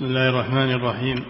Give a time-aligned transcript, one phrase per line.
[0.00, 1.24] بسم الله الرحمن الرحيم.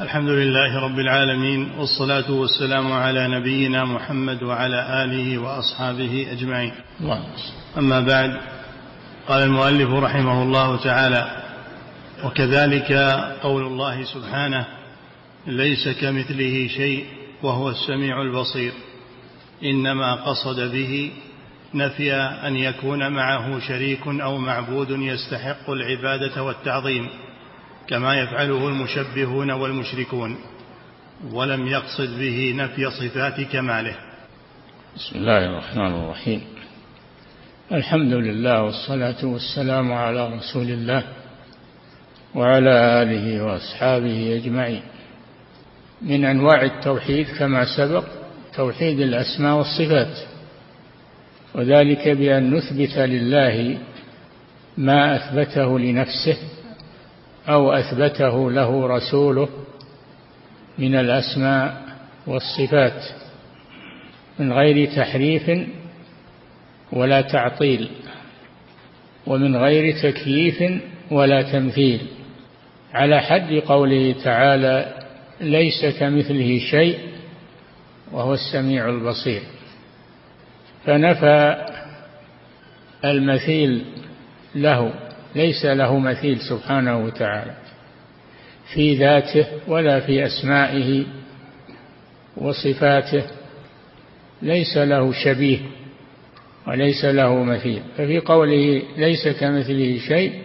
[0.00, 6.72] الحمد لله رب العالمين والصلاة والسلام على نبينا محمد وعلى آله وأصحابه أجمعين.
[7.78, 8.40] أما بعد
[9.28, 11.42] قال المؤلف رحمه الله تعالى
[12.24, 12.92] وكذلك
[13.42, 14.66] قول الله سبحانه
[15.46, 17.06] ليس كمثله شيء
[17.42, 18.72] وهو السميع البصير.
[19.64, 21.12] إنما قصد به
[21.74, 27.08] نفي أن يكون معه شريك أو معبود يستحق العبادة والتعظيم.
[27.88, 30.36] كما يفعله المشبهون والمشركون
[31.32, 33.94] ولم يقصد به نفي صفات كماله.
[34.96, 36.40] بسم الله الرحمن الرحيم.
[37.72, 41.02] الحمد لله والصلاة والسلام على رسول الله
[42.34, 44.82] وعلى آله وأصحابه أجمعين.
[46.02, 48.04] من أنواع التوحيد كما سبق
[48.54, 50.16] توحيد الأسماء والصفات
[51.54, 53.78] وذلك بأن نثبت لله
[54.76, 56.36] ما أثبته لنفسه
[57.48, 59.48] أو أثبته له رسوله
[60.78, 61.82] من الأسماء
[62.26, 63.02] والصفات
[64.38, 65.50] من غير تحريف
[66.92, 67.90] ولا تعطيل
[69.26, 72.00] ومن غير تكييف ولا تمثيل.
[72.94, 74.94] على حد قوله تعالى
[75.40, 76.98] ليس كمثله شيء
[78.12, 79.42] وهو السميع البصير.
[80.86, 81.66] فنفى
[83.04, 83.84] المثيل
[84.54, 87.54] له ليس له مثيل سبحانه وتعالى
[88.74, 91.04] في ذاته ولا في أسمائه
[92.36, 93.22] وصفاته
[94.42, 95.58] ليس له شبيه
[96.66, 97.82] وليس له مثيل.
[97.96, 100.42] ففي قوله ليس كمثله شيء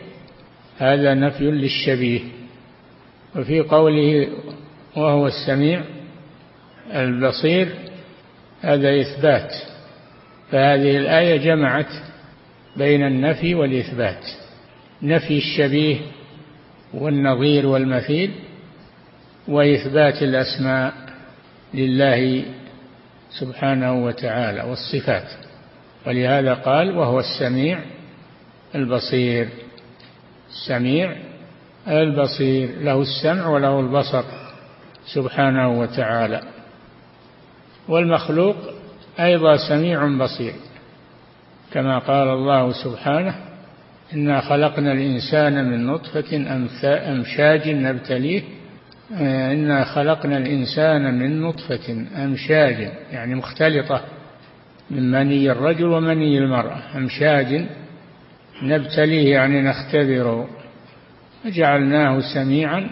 [0.78, 2.20] هذا نفي للشبيه.
[3.36, 4.28] وفي قوله
[4.96, 5.84] وهو السميع
[6.94, 7.70] البصير
[8.62, 9.54] هذا إثبات.
[10.52, 11.92] فهذه الآية جمعت
[12.78, 14.43] بين النفي والإثبات.
[15.04, 15.98] نفي الشبيه
[16.94, 18.32] والنظير والمثيل
[19.48, 20.94] وإثبات الأسماء
[21.74, 22.46] لله
[23.40, 25.28] سبحانه وتعالى والصفات.
[26.08, 27.80] ولهذا قال وهو السميع
[28.76, 29.50] البصير.
[30.50, 31.16] السميع
[31.88, 32.70] البصير.
[32.82, 34.24] له السمع وله البصر
[35.14, 36.42] سبحانه وتعالى.
[37.88, 38.56] والمخلوق
[39.20, 40.54] أيضا سميع بصير
[41.72, 43.53] كما قال الله سبحانه
[44.14, 46.38] إنا خلقنا الإنسان من نطفة
[47.12, 48.42] أمشاج نبتليه.
[49.52, 54.02] إنا خلقنا الإنسان من نطفة أمشاج يعني مختلطة
[54.92, 56.98] من مني الرجل ومني المرأة.
[56.98, 57.66] أمشاج
[58.64, 60.50] نبتليه يعني نختبره
[61.44, 62.90] فجعلناه سميعا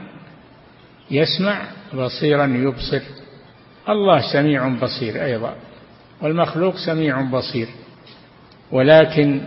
[1.11, 1.61] يسمع
[1.93, 3.01] بصيرا يبصر.
[3.89, 5.55] الله سميع بصير أيضا
[6.21, 7.67] والمخلوق سميع بصير.
[8.71, 9.41] ولكن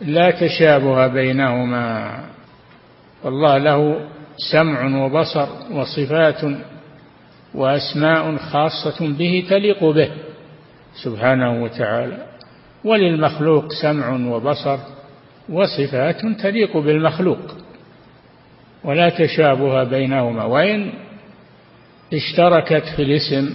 [0.00, 2.20] لا تشابه بينهما.
[3.24, 4.08] والله له
[4.52, 6.40] سمع وبصر وصفات
[7.54, 10.10] وأسماء خاصة به تليق به
[11.02, 12.26] سبحانه وتعالى.
[12.84, 14.78] وللمخلوق سمع وبصر
[15.48, 17.54] وصفات تليق بالمخلوق.
[18.84, 20.44] ولا تشابه بينهما.
[20.44, 20.92] وإن
[22.12, 23.54] اشتركت في الاسم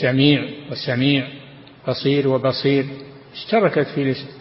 [0.00, 1.26] سميع وسميع
[1.88, 2.86] بصير وبصير
[3.34, 4.37] اشتركت في الاسم.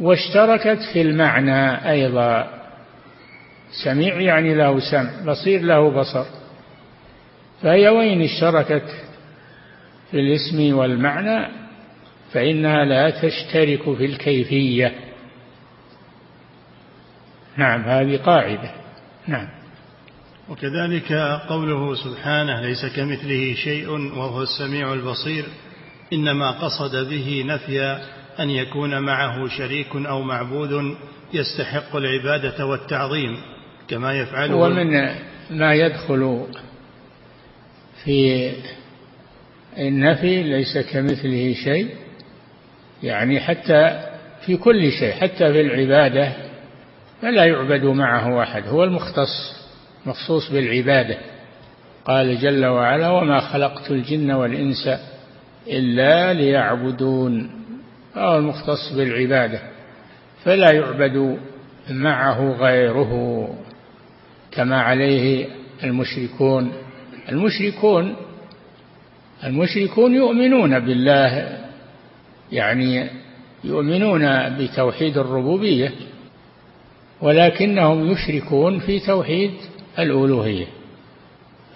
[0.00, 2.60] واشتركت في المعنى أيضا.
[3.84, 6.24] سميع يعني له سمع بصير له بصر.
[7.62, 8.90] فهي وين اشتركت؟
[10.10, 11.48] في الاسم والمعنى
[12.32, 14.94] فإنها لا تشترك في الكيفية.
[17.56, 18.70] نعم هذه قاعدة.
[19.26, 19.48] نعم.
[20.48, 21.12] وكذلك
[21.48, 25.44] قوله سبحانه ليس كمثله شيء وهو السميع البصير
[26.12, 28.00] إنما قصد به نفي
[28.40, 30.96] أن يكون معه شريك أو معبود
[31.32, 33.36] يستحق العبادة والتعظيم
[33.88, 35.08] كما يفعله ومن
[35.50, 36.46] ما يدخل
[38.04, 38.50] في
[39.78, 41.88] النفي ليس كمثله شيء
[43.02, 44.10] يعني حتى
[44.46, 46.32] في كل شيء حتى في العبادة
[47.22, 49.60] فلا يعبد معه أحد هو المختص
[50.06, 51.18] مخصوص بالعبادة.
[52.04, 54.90] قال جل وعلا وما خلقت الجن والإنس
[55.68, 57.59] إلا ليعبدون.
[58.14, 59.60] فهو المختص بالعبادة
[60.44, 61.38] فلا يعبد
[61.90, 63.48] معه غيره
[64.52, 65.46] كما عليه
[65.84, 66.72] المشركون.
[67.28, 68.16] المشركون
[69.44, 71.58] المشركون يؤمنون بالله
[72.52, 73.10] يعني
[73.64, 74.22] يؤمنون
[74.58, 75.92] بتوحيد الربوبية
[77.20, 79.50] ولكنهم يشركون في توحيد
[79.98, 80.66] الألوهية.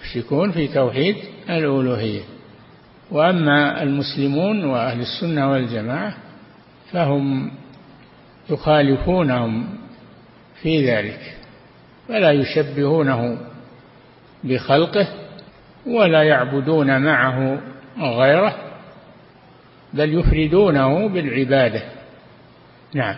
[0.03, 1.15] يشركون في توحيد
[1.49, 2.21] الألوهية.
[3.11, 6.17] وأما المسلمون وأهل السنة والجماعة
[6.91, 7.51] فهم
[8.49, 9.77] يخالفونهم
[10.61, 11.37] في ذلك
[12.07, 13.37] فلا يشبهونه
[14.43, 15.07] بخلقه
[15.87, 17.61] ولا يعبدون معه
[17.99, 18.55] غيره
[19.93, 21.83] بل يفردونه بالعبادة.
[22.93, 23.15] نعم.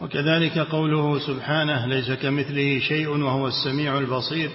[0.00, 4.50] وكذلك قوله سبحانه ليس كمثله شيء وهو السميع البصير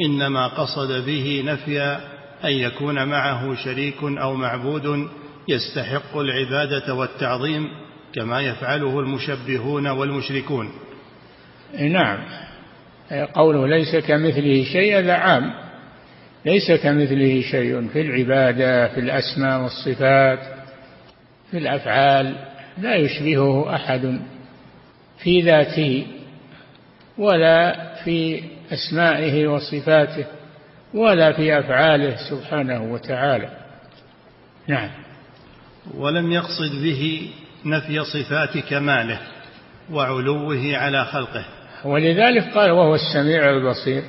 [0.00, 1.80] إنما قصد به نفي
[2.44, 5.08] أن يكون معه شريك أو معبود
[5.48, 7.68] يستحق العبادة والتعظيم
[8.14, 10.72] كما يفعله المشبهون والمشركون.
[11.78, 12.18] نعم.
[13.34, 15.52] قوله ليس كمثله شيء هذا عام.
[16.44, 20.38] ليس كمثله شيء في العبادة في الأسماء والصفات
[21.50, 22.34] في الأفعال
[22.78, 24.20] لا يشبهه أحد
[25.22, 26.06] في ذاته
[27.18, 28.42] ولا في
[28.72, 30.24] أسمائه وصفاته
[30.94, 33.50] ولا في أفعاله سبحانه وتعالى.
[34.66, 34.90] نعم.
[35.94, 37.30] ولم يقصد به
[37.64, 39.20] نفي صفات كماله
[39.90, 41.44] وعلوه على خلقه.
[41.84, 44.02] ولذلك قال وهو السميع البصير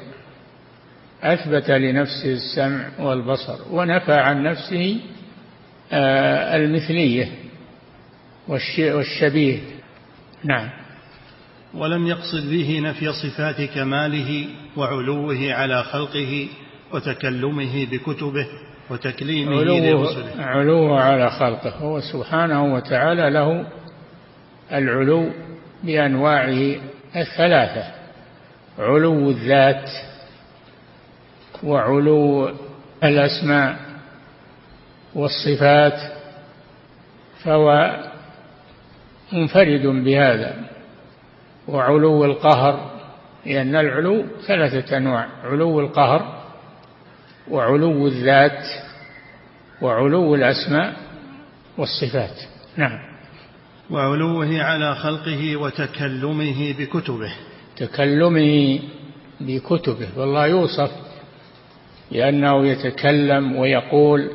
[1.23, 4.99] أثبت لنفسه السمع والبصر ونفى عن نفسه
[5.93, 7.31] آه، المثلية
[8.47, 9.59] والشبيه.
[10.43, 10.69] نعم.
[11.73, 14.45] ولم يقصد به نفي صفات كماله
[14.77, 16.47] وعلوه على خلقه
[16.93, 18.47] وتكلمه بكتبه.
[18.89, 20.43] وتكليمه لرسله.
[20.45, 21.69] علوه على خلقه.
[21.69, 23.65] هو سبحانه وتعالى له
[24.71, 25.29] العلو
[25.83, 26.75] بأنواعه
[27.15, 27.83] الثلاثة
[28.79, 29.89] علو الذات
[31.63, 32.51] وعلو
[33.03, 33.75] الأسماء
[35.15, 35.99] والصفات
[37.43, 37.97] فهو
[39.33, 40.55] منفرد بهذا.
[41.67, 42.91] وعلو القهر
[43.45, 46.40] لأن العلو ثلاثة أنواع علو القهر
[47.51, 48.65] وعلو الذات
[49.81, 50.93] وعلو الأسماء
[51.77, 52.35] والصفات.
[52.77, 52.99] نعم.
[53.89, 57.33] وعلوه على خلقه وتكلمه بكتبه.
[57.77, 58.79] تكلمه
[59.41, 60.07] بكتبه.
[60.17, 60.91] والله يوصف
[62.11, 64.29] لأنه يتكلم ويقول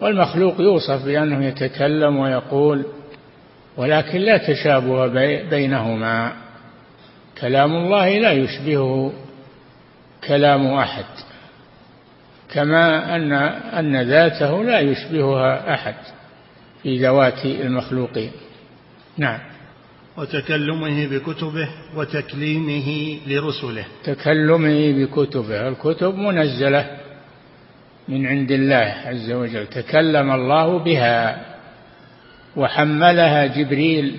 [0.00, 2.84] والمخلوق يوصف بأنه يتكلم ويقول
[3.76, 5.06] ولكن لا تشابه
[5.50, 6.32] بينهما.
[7.40, 9.12] كلام الله لا يشبهه
[10.28, 11.31] كلام أحد.
[12.52, 15.94] كما أن أن ذاته لا يشبهها أحد
[16.82, 18.30] في ذوات المخلوقين.
[19.18, 19.38] نعم.
[20.16, 23.84] وتكلمه بكتبه وتكليمه لرسله.
[24.04, 25.68] تكلمه بكتبه.
[25.68, 26.96] الكتب منزلة
[28.08, 29.66] من عند الله عز وجل.
[29.66, 31.40] تكلم الله بها
[32.56, 34.16] وحملها جبريل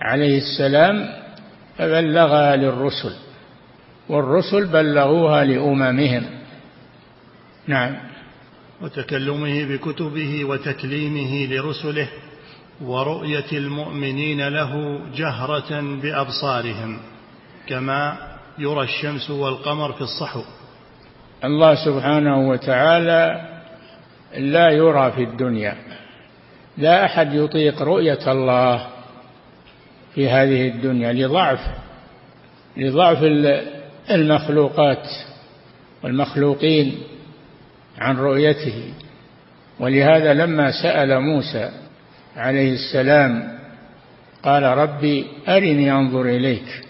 [0.00, 1.08] عليه السلام
[1.78, 3.12] فبلغها للرسل
[4.08, 6.41] والرسل بلغوها لأممهم.
[7.66, 7.96] نعم.
[8.82, 12.08] وتكلمه بكتبه وتكليمه لرسله
[12.80, 16.98] ورؤية المؤمنين له جهرة بأبصارهم
[17.68, 18.16] كما
[18.58, 20.42] يرى الشمس والقمر في الصحو.
[21.44, 23.48] الله سبحانه وتعالى
[24.36, 25.76] لا يرى في الدنيا
[26.78, 28.86] لا أحد يطيق رؤية الله
[30.14, 31.60] في هذه الدنيا لضعف
[32.76, 33.18] لضعف
[34.10, 35.08] المخلوقات
[36.02, 37.11] والمخلوقين.
[37.98, 38.92] عن رؤيته.
[39.80, 41.70] ولهذا لما سأل موسى
[42.36, 43.58] عليه السلام
[44.42, 46.82] قال ربي أرني أنظر إليك.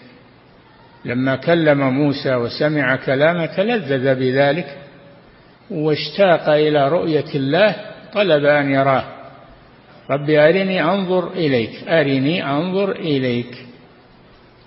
[1.05, 4.77] لما كلم موسى وسمع كلامه تلذذ بذلك
[5.71, 7.75] واشتاق إلى رؤية الله
[8.13, 9.03] طلب أن يراه.
[10.09, 13.57] ربي أرني أنظر إليك أرني أنظر إليك.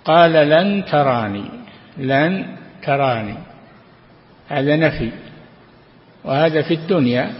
[0.05, 1.45] قال لن تراني
[1.99, 2.47] لن
[2.83, 3.35] تراني.
[4.49, 5.11] هذا نفي.
[6.27, 7.31] وهذا في الدنيا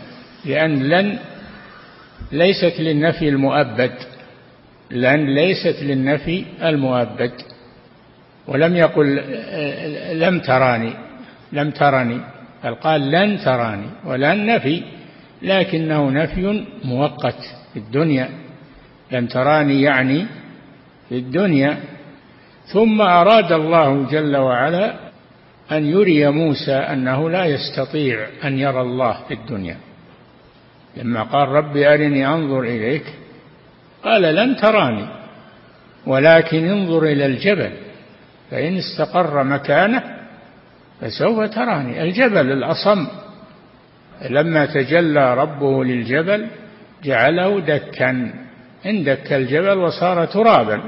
[0.45, 1.19] لأن لن
[2.33, 3.93] ليست للنفي المؤبد
[4.91, 7.33] لن ليست للنفي المؤبد.
[8.47, 9.21] ولم يقل
[10.13, 10.93] لم تراني
[11.53, 12.21] لم ترني
[12.65, 14.83] بل قال لن تراني ولن نفي
[15.43, 17.41] لكنه نفي مؤقت
[17.73, 18.29] في الدنيا.
[19.13, 20.27] لن تراني يعني
[21.09, 21.77] في الدنيا.
[22.67, 24.95] ثم أراد الله جل وعلا
[25.73, 29.77] أن يري موسى أنه لا يستطيع أن يرى الله في الدنيا.
[30.97, 33.05] لما قال ربي أرني أنظر إليك
[34.05, 35.07] قال لن تراني
[36.07, 37.71] ولكن انظر إلى الجبل
[38.51, 40.03] فإن استقر مكانه
[41.01, 42.03] فسوف تراني.
[42.03, 43.07] الجبل الأصم.
[44.31, 46.47] لما تجلى ربه للجبل
[47.05, 48.33] جعله دكا.
[48.87, 50.81] اندك الجبل وصار ترابا.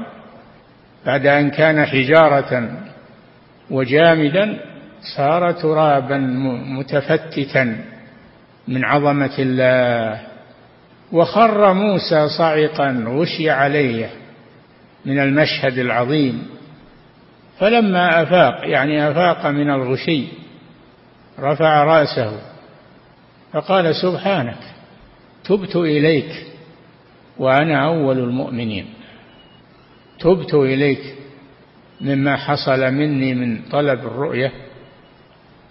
[1.05, 2.71] بعد أن كان حجارة
[3.71, 4.59] وجامدا
[5.01, 6.17] صار ترابا
[6.67, 7.77] متفتتا
[8.67, 10.21] من عظمة الله
[11.11, 14.09] وخر موسى صعقا غشي عليه
[15.05, 16.47] من المشهد العظيم.
[17.59, 20.27] فلما أفاق يعني أفاق من الغشي
[21.39, 22.39] رفع رأسه
[23.53, 24.57] فقال سبحانك
[25.45, 26.45] تبت إليك
[27.37, 28.85] وأنا أول المؤمنين.
[30.19, 31.15] تبت إليك
[32.01, 34.51] مما حصل مني من طلب الرؤية.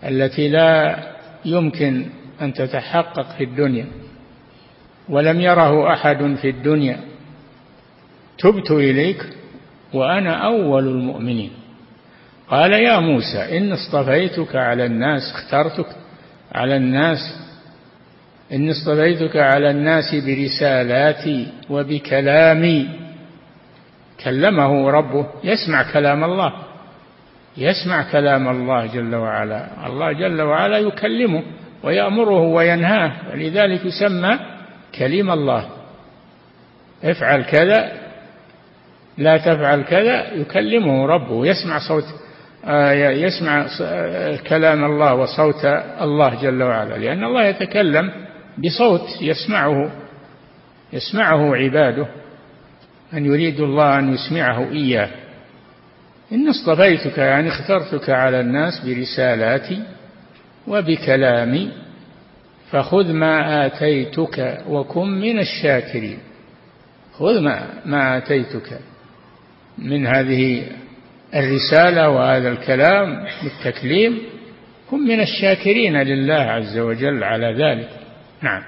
[0.05, 0.99] التي لا
[1.45, 2.07] يمكن
[2.43, 3.87] أن تتحقق في الدنيا
[5.09, 7.00] ولم يره أحد في الدنيا.
[8.38, 9.26] تبت إليك
[9.95, 11.50] وأنا أول المؤمنين.
[12.49, 15.87] قال يا موسى إن اصطفيتك على الناس اخترتك
[16.52, 17.19] على الناس
[18.52, 22.88] إن اصطفيتك على الناس برسالاتي وبكلامي
[24.25, 26.52] كلمه ربه يسمع كلام الله.
[27.58, 29.86] يسمع كلام الله جل وعلا.
[29.86, 31.42] الله جل وعلا يكلمه
[31.82, 33.12] ويأمره وينهاه.
[33.32, 34.38] ولذلك يسمى
[34.98, 35.68] كلم الله.
[37.04, 37.92] افعل كذا
[39.18, 41.46] لا تفعل كذا يكلمه ربه.
[41.46, 42.04] يسمع صوت
[42.64, 43.66] آه، يسمع
[44.48, 45.64] كلام الله وصوت
[46.00, 46.94] الله جل وعلا.
[46.94, 48.10] لأن الله يتكلم
[48.58, 49.90] بصوت يسمعه
[50.92, 52.06] يسمعه عباده.
[53.14, 55.08] أن يريد الله أن يسمعه إياه.
[56.32, 59.82] إن اصطفيتك يعني اخترتك على الناس برسالاتي
[60.66, 61.73] وبكلامي
[62.70, 66.18] فخذ ما آتيتك وكن من الشاكرين.
[67.12, 68.78] خذ ما, ما آتيتك
[69.78, 70.66] من هذه
[71.35, 74.18] الرسالة وهذا الكلام بالتكليم
[74.90, 77.88] كن من الشاكرين لله عز وجل على ذلك.
[78.42, 78.62] نعم.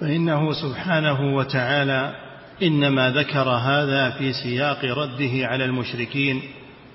[0.00, 2.14] فإنه سبحانه وتعالى
[2.62, 6.42] إنما ذكر هذا في سياق رده على المشركين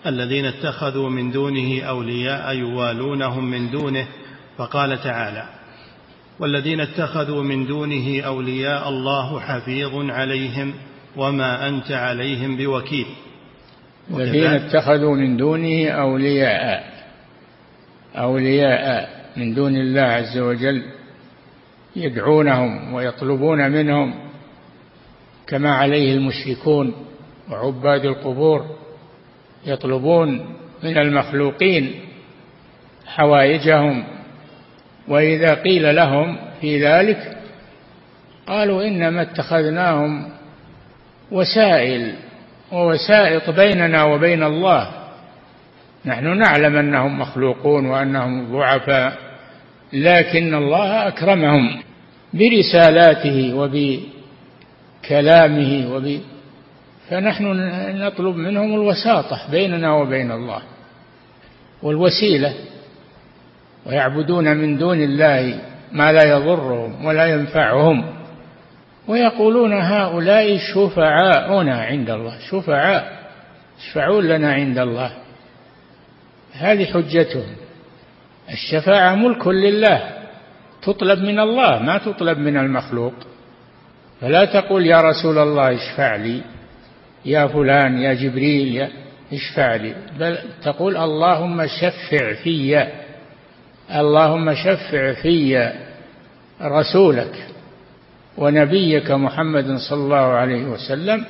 [0.06, 4.08] الذين اتخذوا من دونه أولياء يوالونهم من دونه
[4.58, 5.50] فقال تعالى
[6.40, 10.74] والذين اتخذوا من دونه أولياء الله حفيظ عليهم
[11.16, 13.06] وما أنت عليهم بوكيل.
[14.10, 16.84] الذين اتخذوا من دونه أولياء
[18.16, 20.84] أولياء من دون الله عز وجل
[21.96, 24.14] يدعونهم ويطلبون منهم
[25.48, 26.94] كما عليه المشركون
[27.52, 28.66] وعباد القبور
[29.66, 31.92] يطلبون من المخلوقين
[33.06, 34.04] حوائجهم
[35.08, 37.38] وإذا قيل لهم في ذلك
[38.48, 40.30] قالوا إنما اتخذناهم
[41.32, 42.14] وسائل
[42.72, 44.90] ووسائط بيننا وبين الله.
[46.06, 49.18] نحن نعلم أنهم مخلوقون وأنهم ضعفاء
[49.94, 51.82] لكن الله أكرمهم
[52.34, 53.54] برسالاته
[55.04, 56.20] وبكلامه وب
[57.10, 57.46] فنحن
[58.04, 60.62] نطلب منهم الوساطة بيننا وبين الله
[61.84, 62.54] والوسيلة
[63.86, 65.60] ويعبدون من دون الله
[65.92, 68.14] ما لا يضرهم ولا ينفعهم
[69.08, 73.18] ويقولون هؤلاء شفعاؤنا عند الله شفعاء
[73.80, 75.12] يشفعون لنا عند الله.
[76.54, 77.56] هذه حجتهم.
[78.50, 80.10] الشفاعة ملك لله
[80.82, 83.14] تطلب من الله ما تطلب من المخلوق.
[84.22, 86.42] فلا تقول يا رسول الله اشفع لي.
[87.26, 88.90] يا فلان يا جبريل يا
[89.34, 89.96] اشفع لي.
[90.20, 92.88] بل تقول اللهم شفع في
[93.96, 95.72] اللهم شفع في
[96.62, 97.48] رسولك
[98.38, 101.26] ونبيك محمد صلى الله عليه وسلم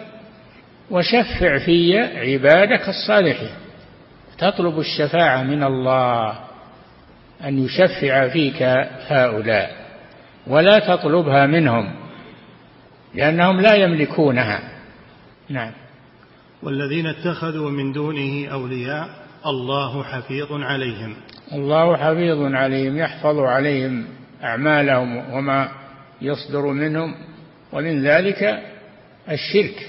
[0.91, 3.55] وشفع في عبادك الصالحين.
[4.37, 6.39] تطلب الشفاعة من الله
[7.43, 8.61] أن يشفع فيك
[9.07, 9.71] هؤلاء
[10.47, 11.95] ولا تطلبها منهم
[13.15, 14.76] لأنهم لا يملكونها.
[15.49, 15.71] نعم.
[16.63, 19.09] والذين اتخذوا من دونه أولياء
[19.45, 21.15] الله حفيظ عليهم.
[21.53, 24.05] الله حفيظ عليهم يحفظ عليهم
[24.43, 25.71] أعمالهم وما
[26.21, 27.15] يصدر منهم
[27.73, 28.63] ومن ذلك
[29.31, 29.87] الشرك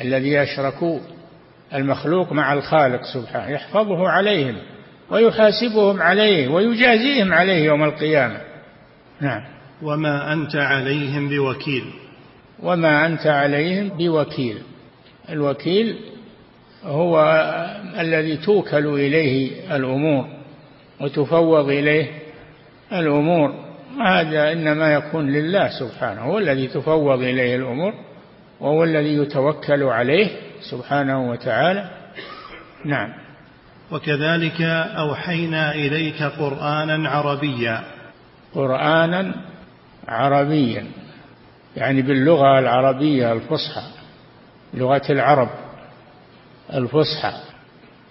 [0.00, 1.00] الذي أشركوا
[1.74, 4.56] المخلوق مع الخالق سبحانه يحفظه عليهم
[5.10, 8.40] ويحاسبهم عليه ويجازيهم عليه يوم القيامة.
[9.20, 9.44] نعم.
[9.82, 11.84] وما أنت عليهم بوكيل.
[12.62, 14.62] وما أنت عليهم بوكيل.
[15.30, 15.96] الوكيل
[16.84, 17.20] هو
[17.98, 20.26] الذي توكل إليه الأمور
[21.00, 22.06] وتفوض إليه
[22.92, 23.54] الأمور.
[24.06, 27.94] هذا إنما يكون لله سبحانه هو الذي تفوض إليه الأمور
[28.60, 30.28] وهو الذي يتوكل عليه
[30.70, 31.90] سبحانه وتعالى.
[32.84, 33.12] نعم.
[33.92, 34.60] وكذلك
[34.98, 37.84] أوحينا إليك قرآنا عربيا.
[38.54, 39.34] قرآنا
[40.08, 40.86] عربيا.
[41.78, 43.82] يعني باللغة العربية الفصحى
[44.74, 45.48] لغة العرب
[46.74, 47.32] الفصحى.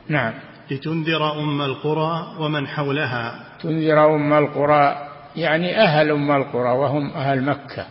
[0.07, 0.33] نعم.
[0.71, 3.43] لتنذر أم القرى ومن حولها.
[3.61, 7.85] تنذر أم القرى يعني أهل أم القرى وهم أهل مكة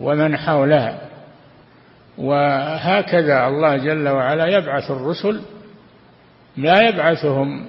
[0.00, 1.00] ومن حولها.
[2.18, 5.40] وهكذا الله جل وعلا يبعث الرسل
[6.56, 7.66] لا يبعثهم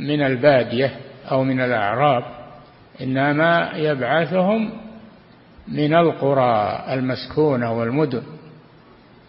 [0.00, 0.96] من البادية
[1.30, 2.24] أو من الأعراب
[3.00, 4.85] إنما يبعثهم
[5.68, 8.22] من القرى المسكونة والمدن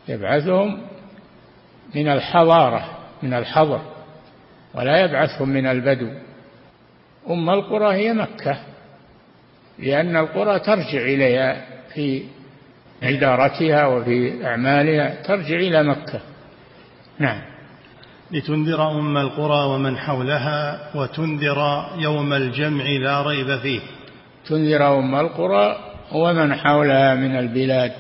[0.07, 0.81] يبعثهم
[1.95, 3.81] من الحضارة من الحضر
[4.75, 6.09] ولا يبعثهم من البدو.
[7.29, 8.57] أم القرى هي مكة
[9.79, 12.23] لأن القرى ترجع إليها في
[13.03, 16.21] إدارتها وفي أعمالها ترجع إلى مكة.
[17.19, 17.41] نعم.
[18.31, 23.79] لتنذر أم القرى ومن حولها وتنذر يوم الجمع لا ريب فيه.
[24.45, 27.91] تنذر أم القرى ومن حولها من البلاد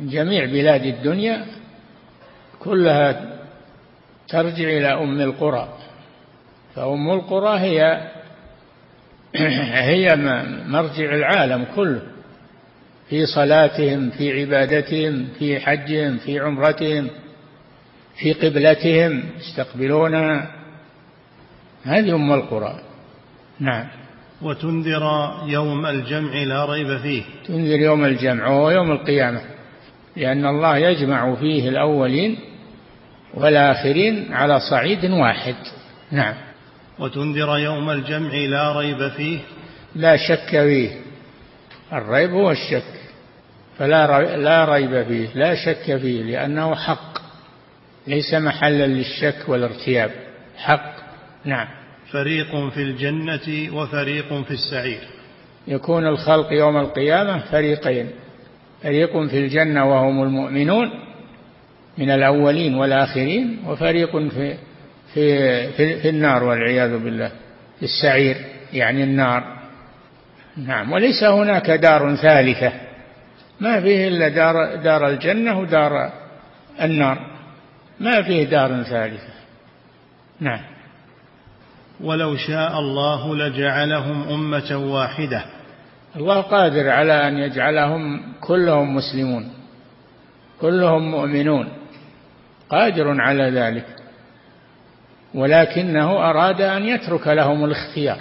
[0.00, 1.46] جميع بلاد الدنيا
[2.60, 3.38] كلها
[4.28, 5.68] ترجع إلى أم القرى.
[6.74, 8.08] فأم القرى هي
[9.90, 10.16] هي
[10.66, 12.02] مرجع العالم كله.
[13.08, 17.10] في صلاتهم في عبادتهم في حجهم في عمرتهم
[18.18, 20.50] في قبلتهم يستقبلونها.
[21.84, 22.80] هذه أم القرى.
[23.60, 23.86] نعم.
[24.42, 27.22] وتنذر يوم الجمع لا ريب فيه.
[27.46, 29.40] تنذر يوم الجمع وهو يوم القيامة
[30.16, 32.38] لأن الله يجمع فيه الأولين
[33.34, 35.56] والآخرين على صعيد واحد.
[36.10, 36.34] نعم.
[36.98, 39.38] وتنذر يوم الجمع لا ريب فيه.
[39.94, 40.90] لا شك فيه.
[41.92, 42.98] الريب هو الشك.
[43.78, 45.28] فلا لا ريب فيه.
[45.34, 47.18] لا شك فيه لأنه حق.
[48.06, 50.10] ليس محلا للشك والارتياب.
[50.56, 50.94] حق.
[51.44, 51.77] نعم.
[52.12, 55.00] فريق في الجنة وفريق في السعير.
[55.68, 58.10] يكون الخلق يوم القيامة فريقين
[58.82, 60.90] فريق في الجنة وهم المؤمنون
[61.98, 64.54] من الأولين والآخرين وفريق في
[65.14, 67.28] في في, في النار والعياذ بالله.
[67.78, 68.36] في السعير
[68.72, 69.58] يعني النار.
[70.56, 72.72] نعم وليس هناك دار ثالثة.
[73.60, 76.12] ما فيه إلا دار دار الجنة ودار
[76.82, 77.18] النار.
[78.00, 79.32] ما فيه دار ثالثة.
[80.40, 80.77] نعم.
[82.00, 85.44] ولو شاء الله لجعلهم أمة واحدة.
[86.16, 89.52] الله قادر على أن يجعلهم كلهم مسلمون
[90.60, 91.68] كلهم مؤمنون
[92.70, 93.86] قادر على ذلك
[95.34, 98.18] ولكنه أراد أن يترك لهم الاختيار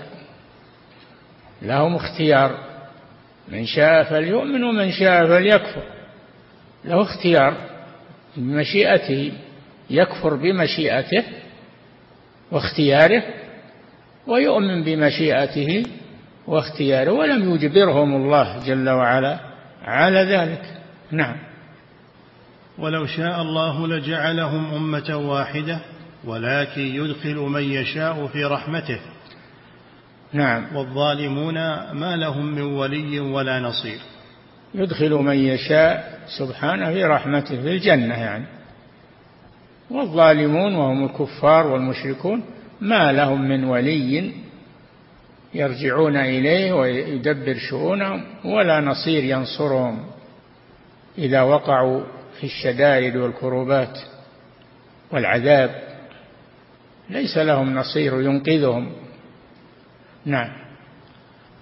[1.62, 2.58] لهم اختيار
[3.48, 5.84] من شاء فليؤمن ومن شاء فليكفر
[6.86, 7.54] له اختيار
[8.38, 9.32] بمشيئته
[9.90, 11.24] يكفر بمشيئته
[12.52, 13.24] واختياره
[14.28, 15.84] ويؤمن بمشيئته
[16.48, 19.40] واختياره ولم يجبرهم الله جل وعلا
[19.86, 20.62] على ذلك.
[21.12, 21.36] نعم.
[22.78, 25.80] ولو شاء الله لجعلهم أمة واحدة
[26.26, 29.00] ولكن يدخل من يشاء في رحمته.
[30.34, 30.76] نعم.
[30.76, 31.56] والظالمون
[31.94, 34.00] ما لهم من ولي ولا نصير.
[34.76, 38.46] يدخل من يشاء سبحانه في رحمته في الجنة يعني.
[39.92, 42.44] والظالمون وهم الكفار والمشركون
[42.82, 44.32] ما لهم من ولي
[45.54, 50.06] يرجعون إليه ويدبر شؤونهم ولا نصير ينصرهم
[51.18, 52.04] إذا وقعوا
[52.40, 54.00] في الشدائد والكروبات
[55.12, 55.88] والعذاب.
[57.10, 58.92] ليس لهم نصير ينقذهم.
[60.26, 60.50] نعم.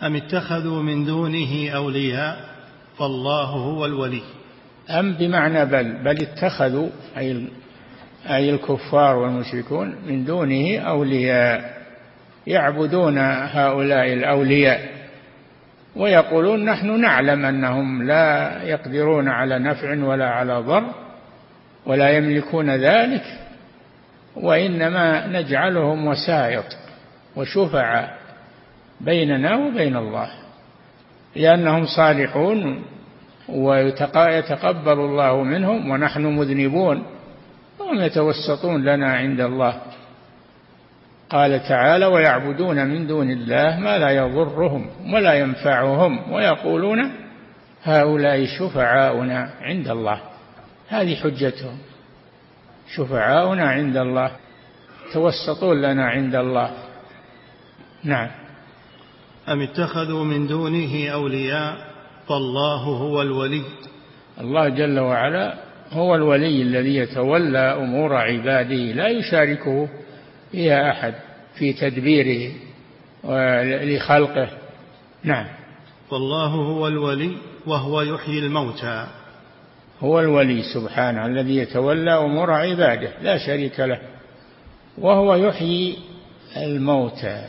[0.04, 2.56] أم اتخذوا من دونه أولياء
[2.98, 4.22] فالله هو الولي.
[4.90, 7.48] أم بمعنى بل بل اتخذوا أي
[8.30, 11.76] أي الكفار والمشركون من دونه أولياء
[12.48, 14.96] يعبدون هؤلاء الأولياء
[15.96, 20.84] ويقولون نحن نعلم أنهم لا يقدرون على نفع ولا على ضر
[21.86, 23.24] ولا يملكون ذلك
[24.36, 26.66] وإنما نجعلهم وسائط
[27.36, 28.18] وشفعاء
[29.02, 30.30] بيننا وبين الله
[31.36, 32.86] لأنهم صالحون
[33.50, 37.04] ويتقبل الله منهم ونحن مذنبون.
[37.86, 39.82] وهم يتوسطون لنا عند الله.
[41.30, 47.12] قال تعالى ويعبدون من دون الله ما لا يضرهم ولا ينفعهم ويقولون
[47.84, 50.22] هؤلاء شفعاؤنا عند الله.
[50.90, 51.78] هذه حجتهم.
[52.96, 54.32] شفعاؤنا عند الله
[55.14, 56.72] توسطون لنا عند الله.
[58.04, 58.30] نعم.
[59.50, 61.78] أم اتخذوا من دونه أولياء
[62.28, 63.64] فالله هو الولي.
[64.42, 69.90] الله جل وعلا هو الولي الذي يتولى أمور عباده لا يشاركه
[70.52, 71.14] فيها أحد
[71.56, 72.52] في تدبيره
[73.84, 74.50] لخلقه
[75.24, 75.46] نعم.
[76.12, 79.08] فالله هو الولي وهو يحيي الموتى.
[80.00, 84.00] هو الولي سبحانه الذي يتولى أمور عباده لا شريك له.
[84.98, 85.98] وهو يحيي
[86.58, 87.46] الموتى.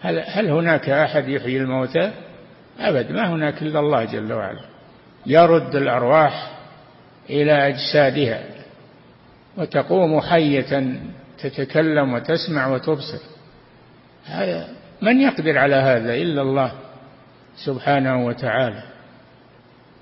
[0.00, 2.12] هل, هل هناك أحد يحيي الموتى؟
[2.80, 4.64] أبد ما هناك إلا الله جل وعلا.
[5.26, 6.55] يرد الأرواح
[7.30, 8.44] إلى أجسادها
[9.56, 11.00] وتقوم حية
[11.38, 13.18] تتكلم وتسمع وتبصر.
[14.26, 14.68] هذا
[15.02, 16.72] من يقدر على هذا إلا الله
[17.64, 18.82] سبحانه وتعالى.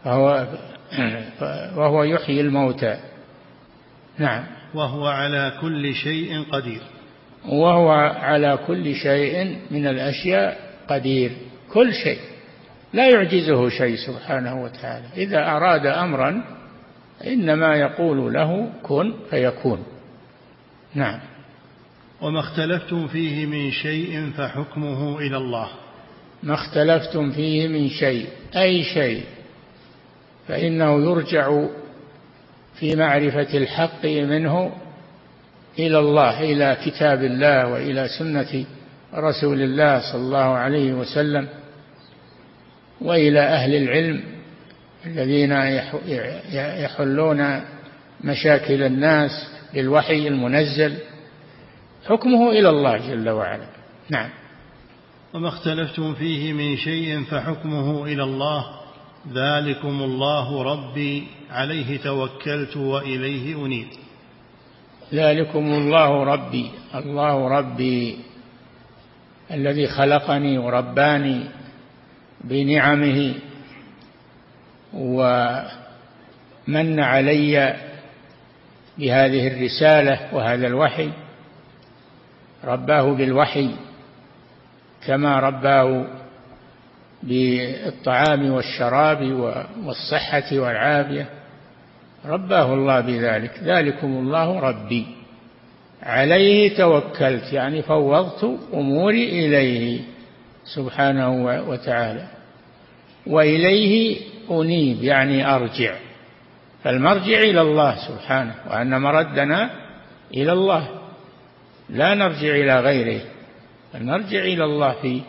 [0.04, 0.46] فهو
[1.76, 2.96] وهو يحيي الموتى.
[4.18, 4.44] نعم.
[4.74, 6.80] وهو على كل شيء قدير.
[7.48, 10.58] وهو على كل شيء من الأشياء
[10.88, 11.32] قدير.
[11.72, 12.20] كل شيء.
[12.92, 15.06] لا يعجزه شيء سبحانه وتعالى.
[15.16, 16.53] إذا أراد أمرا
[17.26, 19.84] إنما يقول له كن فيكون.
[20.94, 21.20] نعم.
[22.20, 25.68] وما اختلفتم فيه من شيء فحكمه إلى الله.
[26.42, 29.24] ما اختلفتم فيه من شيء أي شيء.
[30.48, 31.66] فإنه يرجع
[32.80, 34.72] في معرفة الحق منه
[35.78, 38.64] إلى الله إلى كتاب الله وإلى سنة
[39.14, 41.48] رسول الله صلى الله عليه وسلم
[43.00, 44.33] وإلى أهل العلم.
[45.06, 45.52] الذين
[46.82, 47.60] يحلون
[48.24, 49.30] مشاكل الناس
[49.74, 50.98] بالوحي المنزل
[52.06, 53.66] حكمه إلى الله جل وعلا.
[54.10, 54.30] نعم.
[55.34, 58.66] وما اختلفتم فيه من شيء فحكمه إلى الله
[59.34, 63.86] ذلكم الله ربي عليه توكلت وإليه أنيب.
[65.14, 68.18] ذلكم الله ربي الله ربي
[69.50, 71.40] الذي خلقني ورباني
[72.44, 73.34] بنعمه
[74.96, 75.70] ومن
[77.00, 77.76] علي
[78.98, 81.10] بهذه الرسالة وهذا الوحي
[82.64, 83.70] رباه بالوحي
[85.06, 86.06] كما رباه
[87.22, 89.22] بالطعام والشراب
[89.84, 91.26] والصحة والعافية.
[92.26, 93.58] رباه الله بذلك.
[93.62, 95.06] ذلكم الله ربي.
[96.02, 100.00] عليه توكلت يعني فوضت أموري إليه
[100.64, 102.26] سبحانه وتعالى.
[103.26, 105.94] وإليه أنيب يعني أرجع.
[106.84, 109.70] فالمرجع إلى الله سبحانه وأن مردنا
[110.34, 110.88] إلى الله.
[111.90, 113.20] لا نرجع إلى غيره.
[113.94, 115.20] نرجع إلى الله في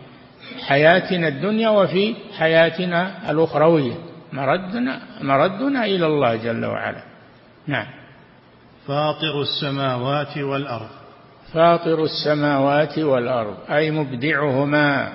[0.67, 3.93] حياتنا الدنيا وفي حياتنا الأخروية.
[4.33, 7.03] مردنا مردنا إلى الله جل وعلا.
[7.67, 7.87] نعم.
[8.87, 10.89] فاطر السماوات والأرض.
[11.53, 15.13] فاطر السماوات والأرض أي مبدعهما.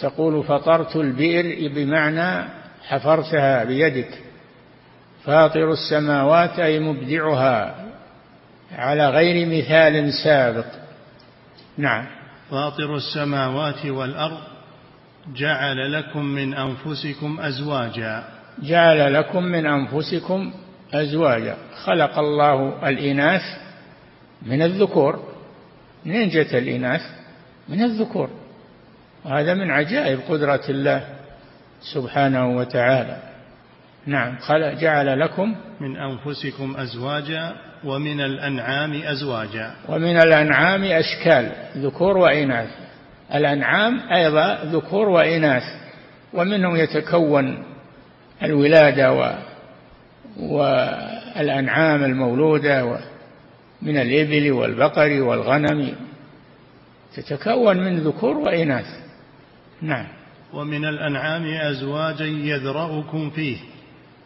[0.00, 2.48] تقول فطرت البئر بمعنى
[2.88, 4.18] حفرتها بيدك.
[5.24, 7.74] فاطر السماوات أي مبدعها
[8.72, 10.66] على غير مثال سابق.
[11.78, 12.06] نعم.
[12.50, 14.38] فاطر السماوات والأرض
[15.34, 18.24] جعل لكم من أنفسكم أزواجا.
[18.62, 20.52] جعل لكم من أنفسكم
[20.94, 21.56] أزواجا.
[21.84, 23.42] خلق الله الإناث
[24.42, 25.32] من الذكور.
[26.04, 27.02] منين جت الإناث؟
[27.68, 28.30] من الذكور.
[29.24, 31.15] وهذا من عجائب قدرة الله.
[31.94, 33.16] سبحانه وتعالى.
[34.06, 34.36] نعم
[34.80, 37.52] جعل لكم من أنفسكم أزواجا
[37.84, 39.70] ومن الأنعام أزواجا.
[39.88, 42.68] ومن الأنعام أشكال ذكور وإناث.
[43.34, 45.62] الأنعام أيضا ذكور وإناث
[46.34, 47.64] ومنهم يتكون
[48.42, 49.34] الولادة و
[50.40, 52.98] والأنعام المولودة
[53.82, 55.94] من الإبل والبقر والغنم.
[57.16, 58.86] تتكون من ذكور وإناث.
[59.82, 60.15] نعم.
[60.56, 63.56] ومن الأنعام أزواجا يذرأكم فيه.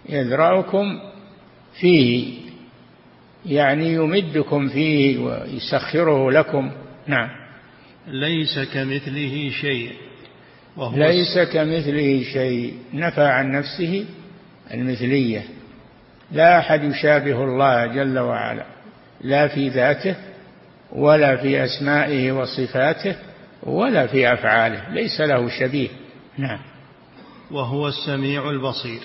[0.08, 1.00] يذرأكم
[1.80, 2.34] فيه
[3.46, 6.70] يعني يمدكم فيه ويسخره لكم.
[7.06, 7.28] نعم.
[8.08, 9.92] ليس كمثله شيء.
[10.76, 12.74] وهو ليس كمثله شيء.
[12.94, 14.04] نفى عن نفسه
[14.74, 15.42] المثلية.
[16.32, 18.64] لا أحد يشابه الله جل وعلا.
[19.20, 20.14] لا في ذاته
[20.92, 23.14] ولا في أسمائه وصفاته
[23.62, 24.94] ولا في أفعاله.
[24.94, 25.88] ليس له شبيه.
[26.38, 26.58] نعم.
[27.50, 29.00] وهو السميع البصير.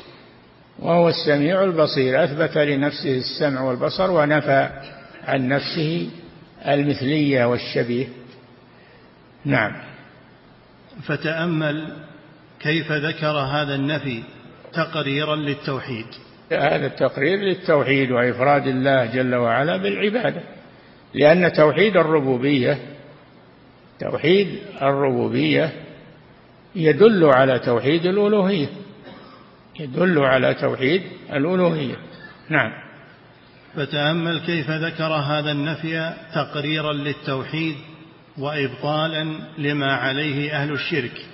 [0.79, 2.23] وهو السميع البصير.
[2.23, 4.69] أثبت لنفسه السمع والبصر ونفى
[5.23, 6.09] عن نفسه
[6.67, 8.07] المثلية والشبيه.
[9.45, 9.71] نعم.
[11.03, 11.93] فتأمل
[12.59, 14.23] كيف ذكر هذا النفي
[14.73, 16.05] تقريرا للتوحيد.
[16.51, 20.41] هذا التقرير للتوحيد وإفراد الله جل وعلا بالعبادة.
[21.13, 22.77] لأن توحيد الربوبية
[23.99, 25.71] توحيد الربوبية
[26.75, 28.67] يدل على توحيد الألوهية.
[29.79, 31.01] يدل على توحيد
[31.33, 31.95] الألوهية.
[32.49, 32.71] نعم.
[33.75, 37.75] فتأمل كيف ذكر هذا النفي تقريرا للتوحيد
[38.38, 39.25] وإبطالا
[39.57, 41.25] لما عليه أهل الشرك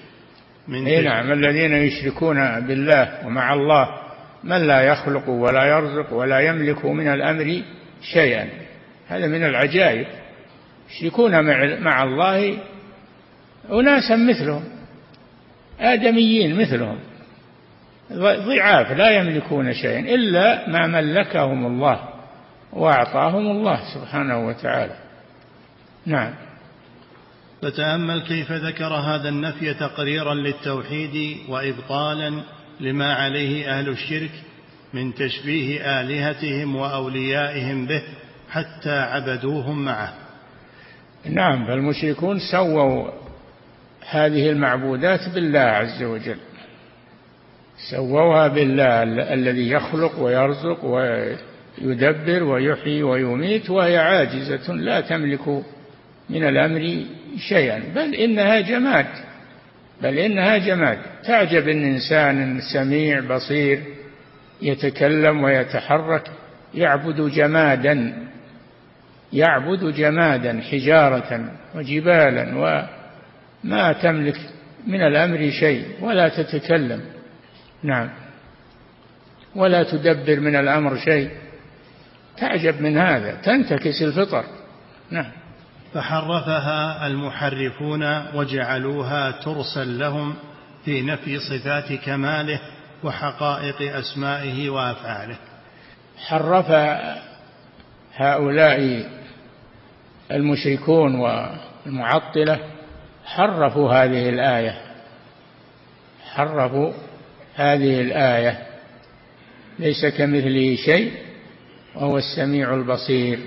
[0.68, 1.32] من إيه نعم.
[1.32, 3.90] الذين يشركون بالله ومع الله
[4.44, 7.64] من لا يخلق ولا يرزق ولا يملك من الأمر
[8.14, 8.50] شيئا.
[9.08, 10.08] هذا من العجائب.
[10.90, 11.32] يشركون
[11.84, 12.58] مع الله
[13.72, 14.64] أناسا مثلهم.
[15.82, 17.00] آدميين مثلهم.
[18.14, 22.00] ضعاف لا يملكون شيئا إلا ما ملكهم الله
[22.74, 24.96] وأعطاهم الله سبحانه وتعالى.
[26.06, 26.34] نعم.
[27.62, 32.44] فتأمل كيف ذكر هذا النفي تقريرا للتوحيد وإبطالا
[32.80, 34.32] لما عليه أهل الشرك
[34.94, 38.02] من تشبيه آلهتهم وأوليائهم به
[38.50, 40.14] حتى عبدوهم معه.
[41.26, 43.21] نعم فالمشركون سووا
[44.10, 46.38] هذه المعبودات بالله عز وجل.
[47.92, 55.48] سووها بالله الذي يخلق ويرزق ويدبر ويحيي ويميت وهي عاجزة لا تملك
[56.30, 57.06] من الأمر
[57.38, 57.84] شيئا.
[57.96, 59.06] بل إنها جماد
[60.02, 60.98] بل إنها جماد.
[61.24, 63.84] تعجب إن إنسان سميع بصير
[64.62, 66.32] يتكلم ويتحرك
[66.74, 68.14] يعبد جمادا
[69.34, 72.58] يعبد جمادا حجارة وجبالا
[73.66, 74.40] وما تملك
[74.88, 77.02] من الأمر شيء ولا تتكلم.
[77.84, 78.10] نعم.
[79.56, 81.30] ولا تدبر من الأمر شيء.
[82.38, 83.36] تعجب من هذا.
[83.36, 84.46] تنتكس الفطر.
[85.12, 85.32] نعم.
[85.94, 90.36] فحرفها المحرفون وجعلوها ترسا لهم
[90.86, 92.60] في نفي صفات كماله
[93.04, 95.38] وحقائق أسمائه وأفعاله.
[96.18, 96.72] حرف
[98.16, 99.10] هؤلاء
[100.32, 102.60] المشركون والمعطلة
[103.26, 104.76] حرفوا هذه الآية.
[106.34, 106.92] حرفوا
[107.56, 108.60] هذه الآية.
[109.80, 111.12] ليس كمثله شيء
[111.96, 113.40] وهو السميع البصير.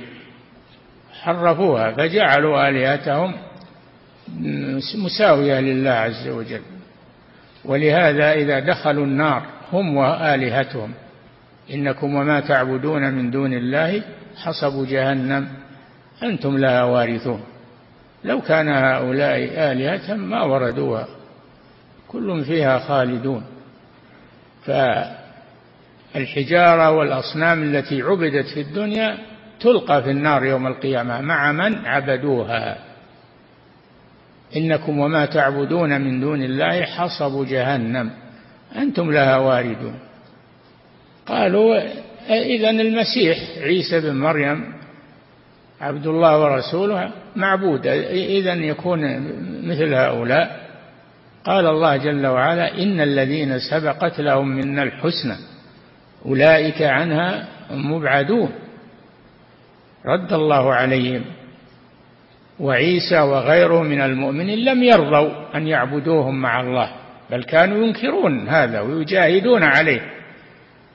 [1.22, 3.34] حرفوها فجعلوا آلهتهم
[4.94, 6.62] مساوية لله عز وجل.
[7.64, 10.94] ولهذا إذا دخلوا النار هم وآلهتهم.
[11.70, 14.02] إنكم وما تعبدون من دون الله
[14.36, 15.48] حصب جهنم.
[16.22, 17.40] أنتم لها وارثون.
[18.24, 19.36] لو كان هؤلاء
[19.72, 21.08] آلهة ما وردوها
[22.08, 23.44] كل فيها خالدون.
[26.14, 29.18] فالحجارة والأصنام التي عبدت في الدنيا
[29.60, 32.78] تلقى في النار يوم القيامة مع من عبدوها.
[34.56, 38.10] إنكم وما تعبدون من دون الله حصب جهنم.
[38.76, 39.98] أنتم لها واردون.
[41.26, 41.80] قالوا
[42.28, 44.73] إذا المسيح عيسى بن مريم
[45.80, 49.00] عبد الله ورسوله معبود إذا يكون
[49.68, 50.64] مثل هؤلاء.
[51.44, 55.36] قال الله جل وعلا إن الذين سبقت لهم منا الحسنى
[56.26, 58.50] أولئك عنها مبعدون.
[60.06, 61.24] رد الله عليهم
[62.60, 66.90] وعيسى وغيره من المؤمنين لم يرضوا أن يعبدوهم مع الله
[67.30, 70.00] بل كانوا ينكرون هذا ويجاهدون عليه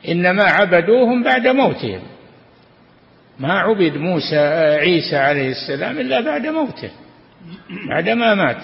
[0.07, 2.01] إنما عبدوهم بعد موتهم.
[3.39, 4.37] ما عبد موسى
[4.79, 6.91] عيسى عليه السلام إلا بعد موته
[7.89, 8.63] بعدما مات.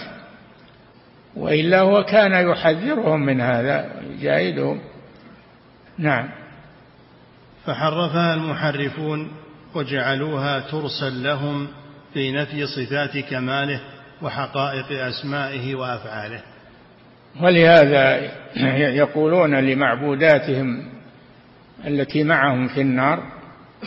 [1.36, 4.82] وإلا هو كان يحذرهم من هذا يجاهدهم.
[5.98, 6.30] نعم.
[7.66, 9.32] فحرفها المحرفون
[9.76, 11.68] وجعلوها ترسا لهم
[12.14, 13.82] في نفي صفات كماله
[14.22, 16.42] وحقائق أسمائه وأفعاله.
[17.42, 18.32] ولهذا
[18.96, 20.84] يقولون لمعبوداتهم
[21.88, 23.35] التي معهم في النار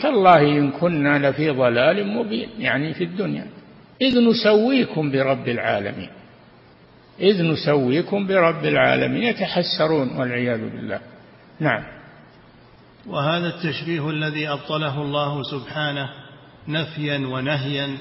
[0.01, 3.47] تالله إن كنا لفي ضلال مبين يعني في الدنيا.
[4.01, 6.09] إذ نسويكم برب العالمين.
[7.19, 10.99] إذ نسويكم برب العالمين يتحسرون والعياذ بالله.
[11.59, 11.83] نعم.
[13.07, 16.09] وهذا التشبيه الذي أبطله الله سبحانه
[16.67, 17.97] نفيا ونهيا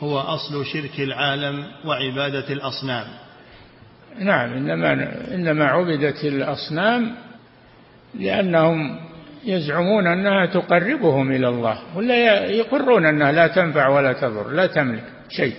[0.00, 3.06] هو أصل شرك العالم وعبادة الأصنام.
[4.18, 4.92] نعم إنما
[5.34, 7.14] إنما عبدت الأصنام
[8.14, 9.00] لأنهم
[9.46, 15.54] يزعمون أنها تقربهم إلى الله ولا يقرون أنها لا تنفع ولا تضر لا تملك شيء.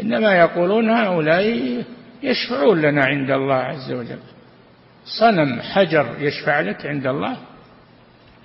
[0.00, 1.84] إنما يقولون هؤلاء
[2.22, 4.18] يشفعون لنا عند الله عز وجل.
[5.04, 7.36] صنم حجر يشفع لك عند الله؟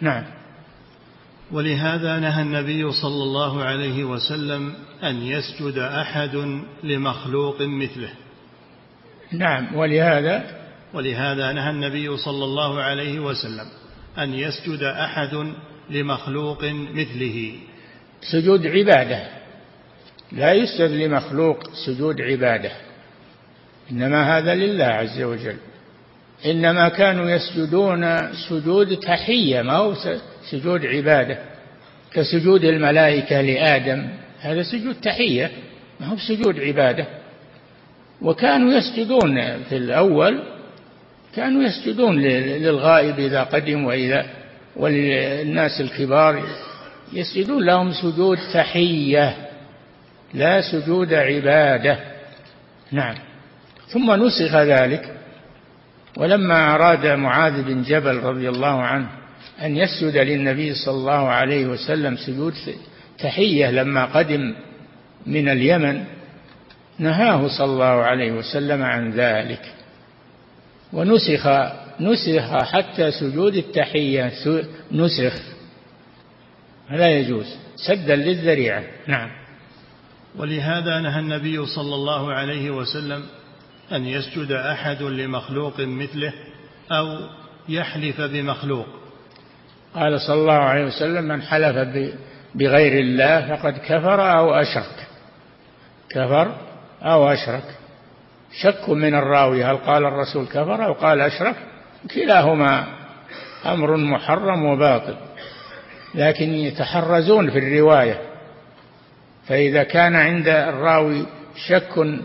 [0.02, 0.24] نعم.
[1.52, 8.10] ولهذا نهى النبي صلى الله عليه وسلم أن يسجد أحد لمخلوق مثله.
[9.32, 9.76] نعم.
[9.76, 10.44] ولهذا؟
[10.94, 13.66] ولهذا نهى النبي صلى الله عليه وسلم
[14.18, 15.54] أن يسجد أحد
[15.90, 17.54] لمخلوق مثله.
[18.22, 19.24] سجود عبادة.
[20.32, 22.72] لا يسجد لمخلوق سجود عبادة.
[23.92, 25.58] إنما هذا لله عز وجل.
[26.46, 28.18] إنما كانوا يسجدون
[28.50, 29.94] سجود تحية ما هو
[30.52, 31.38] سجود عبادة.
[32.14, 35.52] كسجود الملائكة لآدم هذا سجود تحية
[36.00, 37.08] ما هو سجود عبادة.
[38.22, 40.57] وكانوا يسجدون في الأول
[41.38, 44.26] كانوا يسجدون للغائب إذا قدم وإذا
[44.76, 46.44] وللناس الكبار.
[47.14, 49.36] يسجدون لهم سجود تحية
[50.34, 52.00] لا سجود عبادة.
[52.92, 53.16] نعم.
[53.88, 55.14] ثم نسخ ذلك
[56.18, 59.08] ولما أراد معاذ بن جبل رضي الله عنه
[59.62, 62.54] أن يسجد للنبي صلى الله عليه وسلم سجود
[63.20, 64.56] تحية لما قدم
[65.26, 66.04] من اليمن
[67.00, 69.77] نهاه صلى الله عليه وسلم عن ذلك.
[70.94, 71.48] ونسخ
[72.00, 74.32] نسخ حتى سجود التحية
[74.92, 75.42] نسخ.
[76.90, 77.46] لا يجوز.
[77.76, 78.84] سدا للذريعة.
[79.08, 79.30] نعم.
[80.36, 83.24] ولهذا نهى النبي صلى الله عليه وسلم
[83.92, 86.34] أن يسجد أحد لمخلوق مثله
[86.92, 87.18] أو
[87.70, 88.86] يحلف بمخلوق.
[89.96, 91.76] قال صلى الله عليه وسلم من حلف
[92.56, 95.08] بغير الله فقد كفر أو أشرك.
[96.10, 96.58] كفر
[97.04, 97.77] أو أشرك.
[98.52, 101.56] شك من الراوي هل قال الرسول كفر أو قال أشرك؟
[102.16, 102.88] كلاهما
[103.66, 105.16] أمر محرم وباطل
[106.16, 108.22] لكن يتحرزون في الرواية.
[109.48, 111.26] فإذا كان عند الراوي
[111.68, 112.20] شك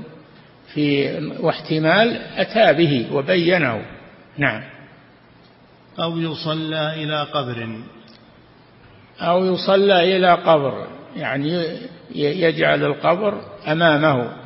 [0.75, 3.83] في واحتمال أتى به وبينه.
[4.39, 4.63] نعم.
[6.03, 7.69] أو يصلى إلى قبر.
[9.21, 11.79] أو يصلى إلى قبر يعني
[12.15, 14.42] يجعل القبر أمامه.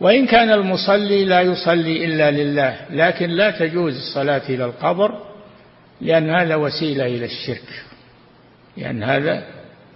[0.00, 5.30] وإن كان المصلي لا يصلي إلا لله لكن لا تجوز الصلاة إلى القبر
[6.00, 7.84] لأن هذا وسيلة إلى الشرك.
[8.76, 9.46] لأن هذا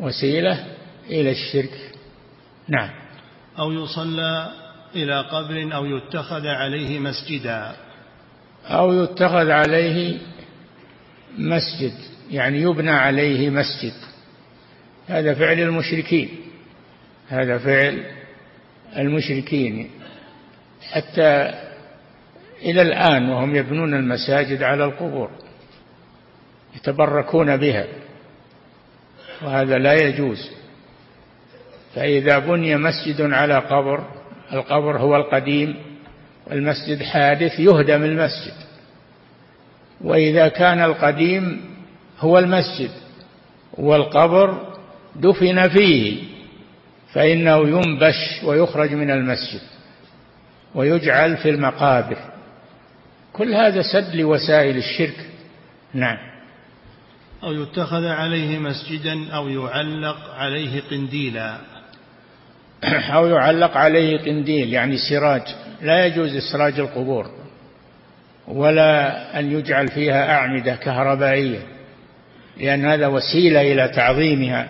[0.00, 0.66] وسيلة
[1.10, 1.92] إلى الشرك.
[2.68, 2.90] نعم.
[3.58, 4.50] أو يصلى
[4.96, 7.72] إلى قبر أو يتخذ عليه مسجدا.
[8.66, 10.18] أو يتخذ عليه
[11.38, 11.92] مسجد
[12.30, 13.94] يعني يبنى عليه مسجد.
[15.08, 16.28] هذا فعل المشركين.
[17.28, 18.04] هذا فعل
[18.96, 19.90] المشركين.
[20.92, 21.54] حتى
[22.62, 25.30] إلى الآن وهم يبنون المساجد على القبور
[26.76, 27.84] يتبركون بها
[29.42, 30.50] وهذا لا يجوز.
[31.94, 34.04] فإذا بني مسجد على قبر
[34.52, 35.76] القبر هو القديم
[36.46, 38.54] والمسجد حادث يهدم المسجد.
[40.00, 41.60] وإذا كان القديم
[42.20, 42.90] هو المسجد
[43.74, 44.74] والقبر
[45.16, 46.22] دفن فيه
[47.12, 49.60] فإنه ينبش ويخرج من المسجد.
[50.74, 52.18] ويجعل في المقابر.
[53.32, 55.26] كل هذا سد لوسائل الشرك.
[55.94, 56.18] نعم.
[57.42, 61.58] أو يتخذ عليه مسجدا أو يعلق عليه قنديلا.
[63.14, 65.42] أو يعلق عليه قنديل يعني سراج.
[65.82, 67.30] لا يجوز إسراج القبور
[68.48, 71.58] ولا أن يجعل فيها أعمدة كهربائية
[72.56, 74.68] لأن هذا وسيلة إلى تعظيمها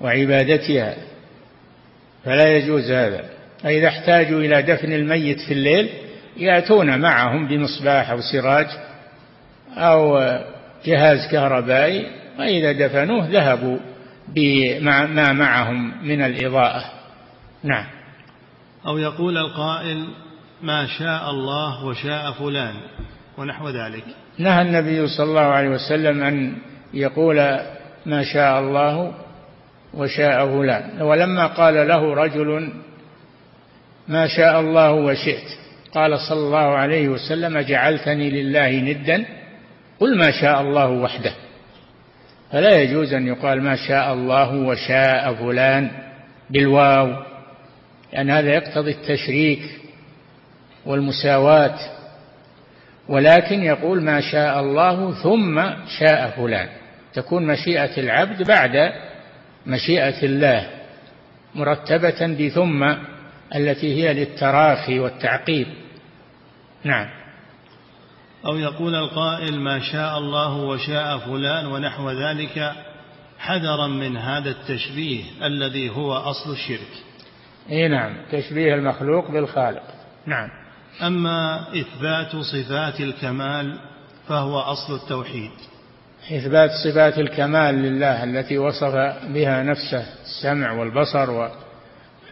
[0.00, 0.94] وعبادتها
[2.24, 3.24] فلا يجوز هذا.
[3.62, 5.88] فإذا احتاجوا إلى دفن الميت في الليل
[6.36, 8.66] يأتون معهم بمصباح أو سراج
[9.76, 10.18] أو
[10.84, 12.06] جهاز كهربائي
[12.38, 13.78] وإذا دفنوه ذهبوا
[14.28, 16.84] بما معهم من الإضاءة.
[17.64, 17.86] نعم.
[18.86, 20.08] أو يقول القائل
[20.62, 22.74] ما شاء الله وشاء فلان.
[23.38, 24.04] ونحو ذلك.
[24.38, 26.56] نهى النبي صلى الله عليه وسلم أن
[26.94, 27.36] يقول
[28.06, 29.14] ما شاء الله
[29.94, 31.02] وشاء فلان.
[31.02, 32.72] ولما قال له رجل
[34.10, 35.58] ما شاء الله وشئت.
[35.94, 39.24] قال صلى الله عليه وسلم جعلتني لله ندا.
[40.00, 41.32] قل ما شاء الله وحده.
[42.52, 45.90] فلا يجوز أن يقال ما شاء الله وشاء فلان
[46.50, 47.22] بالواو
[48.12, 49.62] لأن هذا يقتضي التشريك
[50.86, 51.78] والمساواة.
[53.08, 55.62] ولكن يقول ما شاء الله ثم
[55.98, 56.68] شاء فلان.
[57.14, 58.92] تكون مشيئة العبد بعد
[59.66, 60.66] مشيئة الله
[61.54, 63.09] مرتبة بثم
[63.54, 65.66] التي هي للتراخي والتعقيب.
[66.84, 67.08] نعم.
[68.46, 72.72] أو يقول القائل ما شاء الله وشاء فلان ونحو ذلك
[73.38, 76.92] حذرا من هذا التشبيه الذي هو أصل الشرك.
[77.70, 79.82] إي نعم تشبيه المخلوق بالخالق.
[80.26, 80.48] نعم.
[81.02, 83.78] أما إثبات صفات الكمال
[84.28, 85.50] فهو أصل التوحيد.
[86.28, 88.94] إثبات صفات الكمال لله التي وصف
[89.28, 91.48] بها نفسه السمع والبصر و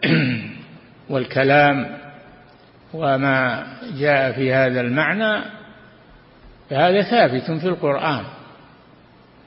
[1.09, 1.97] والكلام
[2.93, 3.67] وما
[3.99, 5.41] جاء في هذا المعنى
[6.69, 8.23] فهذا ثابت في القرآن.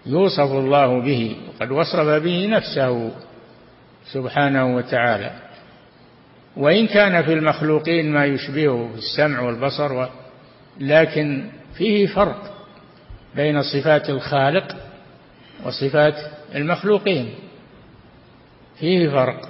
[0.07, 3.11] يوصف الله به وقد وصف به نفسه
[4.13, 5.31] سبحانه وتعالى.
[6.57, 10.07] وإن كان في المخلوقين ما يشبهه في السمع والبصر
[10.81, 12.55] لكن فيه فرق
[13.37, 14.77] بين صفات الخالق
[15.65, 16.15] وصفات
[16.55, 17.35] المخلوقين.
[18.79, 19.49] فيه فرق.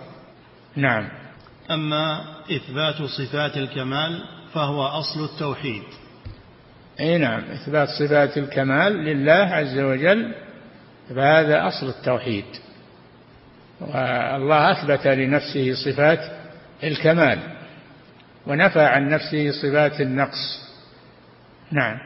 [0.76, 1.21] نعم.
[1.74, 4.22] أما إثبات صفات الكمال
[4.54, 5.82] فهو أصل التوحيد.
[7.00, 10.34] أي نعم إثبات صفات الكمال لله عز وجل
[11.08, 12.44] فهذا أصل التوحيد.
[13.80, 16.20] والله أثبت لنفسه صفات
[16.84, 17.38] الكمال
[18.46, 20.62] ونفى عن نفسه صفات النقص.
[21.72, 21.98] نعم.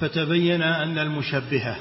[0.00, 1.76] فتبين أن المشبهة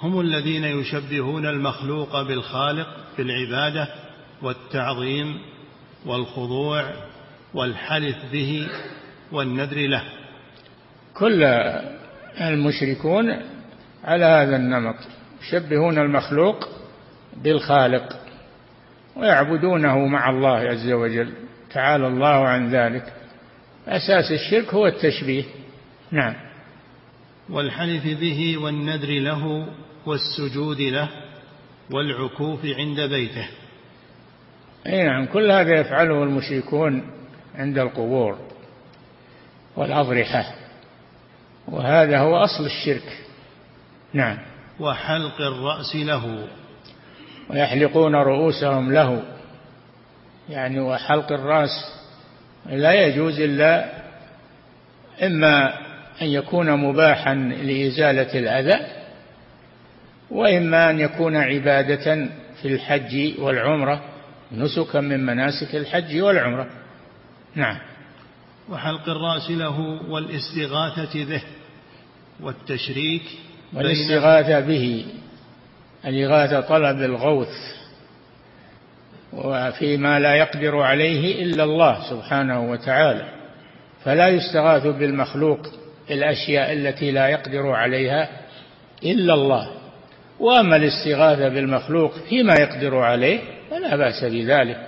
[0.00, 2.86] هم الذين يشبهون المخلوق بالخالق
[3.16, 3.88] في العبادة
[4.42, 5.38] والتعظيم
[6.06, 6.92] والخضوع
[7.54, 8.68] والحلف به
[9.32, 10.02] والنذر له.
[11.14, 11.44] كل
[12.40, 13.42] المشركون
[14.04, 14.96] على هذا النمط
[15.42, 16.68] يشبهون المخلوق
[17.36, 18.20] بالخالق
[19.16, 21.32] ويعبدونه مع الله عز وجل.
[21.72, 23.12] تعالى الله عن ذلك.
[23.88, 25.44] أساس الشرك هو التشبيه.
[26.10, 26.34] نعم.
[27.50, 29.66] والحلف به والنذر له
[30.06, 31.08] والسجود له
[31.90, 33.48] والعكوف عند بيته.
[34.86, 37.02] اي نعم كل هذا يفعله المشركون
[37.54, 38.38] عند القبور
[39.76, 40.54] والأضرحة.
[41.68, 43.18] وهذا هو أصل الشرك.
[44.12, 44.38] نعم.
[44.80, 46.48] وحلق الرأس له.
[47.50, 49.22] ويحلقون رؤوسهم له.
[50.48, 51.70] يعني وحلق الرأس
[52.66, 53.90] لا يجوز إلا
[55.22, 55.78] إما
[56.22, 58.86] أن يكون مباحا لإزالة الأذى
[60.30, 62.28] وإما أن يكون عبادة
[62.62, 64.15] في الحج والعمرة.
[64.52, 66.66] نسكا من مناسك الحج والعمرة.
[67.54, 67.78] نعم.
[68.70, 71.42] وحلق الرأس له والاستغاثة به
[72.40, 73.22] والتشريك
[73.74, 75.06] والاستغاثة به
[76.06, 77.76] الإغاثة طلب الغوث
[79.32, 83.28] وفيما لا يقدر عليه إلا الله سبحانه وتعالى.
[84.04, 85.60] فلا يستغاث بالمخلوق
[86.10, 88.28] الأشياء التي لا يقدر عليها
[89.04, 89.70] إلا الله.
[90.40, 94.86] وأما الاستغاثة بالمخلوق فيما يقدر عليه فلا بأس بذلك.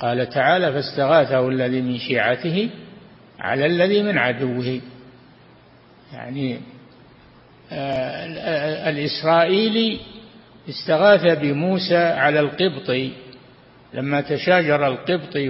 [0.00, 2.70] قال تعالى فاستغاثه الذي من شيعته
[3.38, 4.80] على الذي من عدوه.
[6.12, 6.60] يعني
[7.72, 10.00] آه، الإسرائيلي
[10.68, 13.12] استغاث بموسى على القبطي
[13.94, 15.48] لما تشاجر القبطي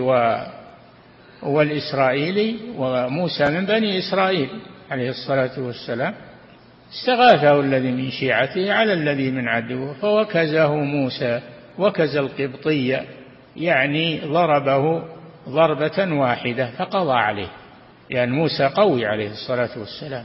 [1.42, 4.48] والإسرائيلي وموسى من بني إسرائيل
[4.90, 6.14] عليه الصلاة والسلام
[6.92, 11.40] استغاثه الذي من شيعته على الذي من عدوه فوكزه موسى.
[11.80, 13.00] وكز القبطي
[13.56, 15.04] يعني ضربه
[15.48, 17.48] ضربة واحدة فقضى عليه
[18.10, 20.24] يعني موسى قوي عليه الصلاة والسلام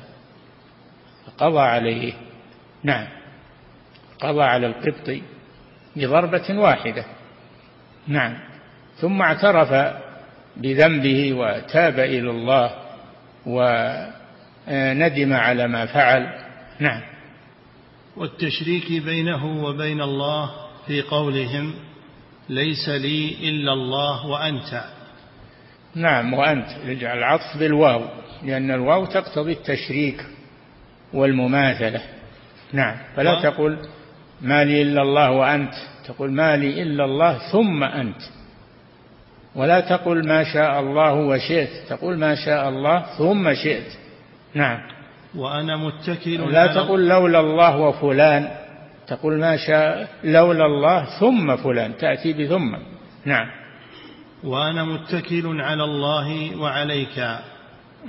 [1.25, 2.13] فقضى عليه
[2.83, 3.07] نعم
[4.21, 5.21] قضى على القبطي
[5.95, 7.05] بضربة واحدة
[8.07, 8.37] نعم
[8.97, 9.95] ثم اعترف
[10.57, 12.71] بذنبه وتاب إلى الله
[13.45, 16.29] وندم على ما فعل
[16.79, 17.01] نعم.
[18.17, 21.73] والتشريك بينه وبين الله في قولهم
[22.49, 24.83] ليس لي إلا الله وأنت.
[25.95, 26.67] نعم وأنت.
[26.85, 28.01] يجعل العطف بالواو
[28.43, 30.25] لأن الواو تقتضي التشريك
[31.13, 32.01] والمماثلة.
[32.73, 32.97] نعم.
[33.15, 33.41] فلا و...
[33.41, 33.77] تقول
[34.41, 35.73] ما لي إلا الله وأنت.
[36.05, 38.21] تقول ما لي إلا الله ثم أنت.
[39.55, 41.69] ولا تقول ما شاء الله وشئت.
[41.89, 43.97] تقول ما شاء الله ثم شئت.
[44.53, 44.79] نعم.
[45.35, 48.64] وأنا متكل لا تقول لولا الله وفلان.
[49.07, 52.75] تقول ما شاء لولا الله ثم فلان تأتي بثم.
[53.25, 53.47] نعم.
[54.43, 57.19] وأنا متكل على الله وعليك.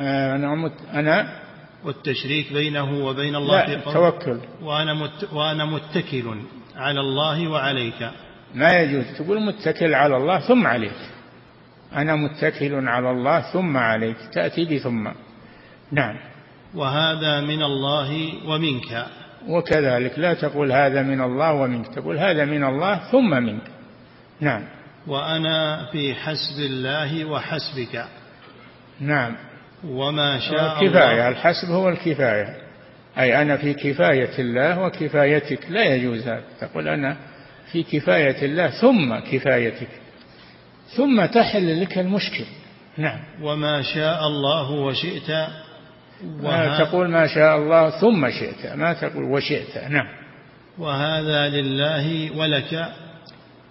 [0.01, 0.73] آه، أنا مت...
[0.95, 1.41] أنا؟
[1.85, 4.41] والتشريك بينه وبين الله لا في توكل.
[4.63, 5.29] وأنا, مت...
[5.33, 6.37] وأنا متكل
[6.77, 8.11] على الله وعليك.
[8.55, 11.01] ما يجوز تقول متكل على الله ثم عليك.
[11.97, 15.09] أنا متكل على الله ثم عليك تأتي بثم.
[15.93, 16.17] نعم.
[16.75, 19.07] وهذا من الله ومنك.
[19.49, 23.63] وكذلك لا تقول هذا من الله ومنك تقول هذا من الله ثم منك.
[24.41, 24.63] نعم.
[25.07, 28.05] وأنا في حسب الله وحسبك.
[29.01, 29.37] نعم.
[29.85, 32.57] وما شاء الكفاية الحسب هو الكفاية.
[33.19, 35.71] أي أنا في كفاية الله وكفايتك.
[35.71, 36.43] لا يجوز هذا.
[36.61, 37.17] تقول أنا
[37.73, 39.89] في كفاية الله ثم كفايتك.
[40.97, 42.45] ثم تحل لك المشكل.
[42.97, 43.19] نعم.
[43.43, 45.31] وما شاء الله وشئت.
[46.25, 49.79] وها تقول ما شاء الله ثم شئت ما تقول وشئت.
[49.91, 50.07] نعم.
[50.79, 52.89] وهذا لله ولك.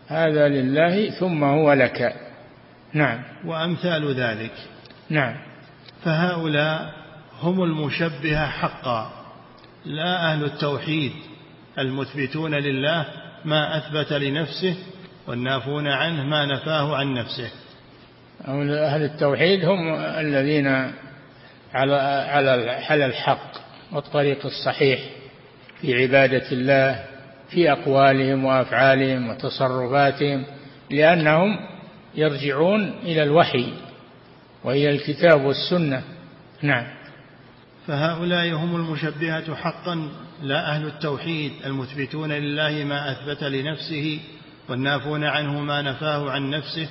[0.07, 2.15] هذا لله ثم هو لك.
[2.93, 3.23] نعم.
[3.45, 4.51] وأمثال ذلك.
[5.09, 5.35] نعم.
[6.03, 6.93] فهؤلاء
[7.41, 9.11] هم المشبهة حقا.
[9.85, 11.11] لا أهل التوحيد
[11.79, 13.05] المثبتون لله
[13.45, 14.75] ما أثبت لنفسه
[15.27, 17.51] والنافون عنه ما نفاه عن نفسه.
[18.47, 20.93] أهل التوحيد هم الذين
[21.75, 21.95] على
[22.29, 23.51] على على الحق
[23.91, 24.99] والطريق الصحيح
[25.81, 27.03] في عبادة الله
[27.49, 30.45] في أقوالهم وأفعالهم وتصرفاتهم
[30.91, 31.59] لأنهم
[32.15, 33.73] يرجعون إلى الوحي
[34.63, 36.03] وإلى الكتاب والسنة.
[36.61, 36.87] نعم.
[37.87, 40.09] فهؤلاء هم المشبهة حقا
[40.41, 44.19] لا أهل التوحيد المثبتون لله ما أثبت لنفسه
[44.69, 46.87] والنافون عنه ما نفاه عن نفسه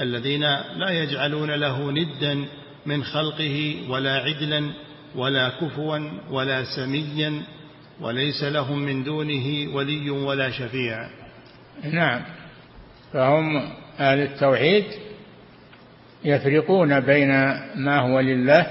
[0.00, 0.40] الذين
[0.76, 2.44] لا يجعلون له ندا
[2.86, 4.70] من خلقه ولا عدلا
[5.14, 5.98] ولا كفوا
[6.30, 7.42] ولا سميا
[8.00, 11.08] وليس لهم من دونه ولي ولا شفيع.
[11.92, 12.22] نعم.
[13.12, 13.56] فهم
[14.00, 14.84] أهل التوحيد
[16.24, 17.30] يفرقون بين
[17.76, 18.66] ما هو لله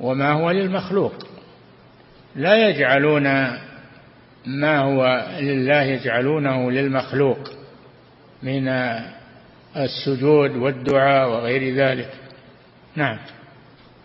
[0.00, 1.14] وما هو للمخلوق.
[2.36, 3.24] لا يجعلون
[4.46, 7.38] ما هو لله يجعلونه للمخلوق
[8.42, 8.68] من
[9.76, 12.19] السجود والدعاء وغير ذلك.
[12.96, 13.18] نعم.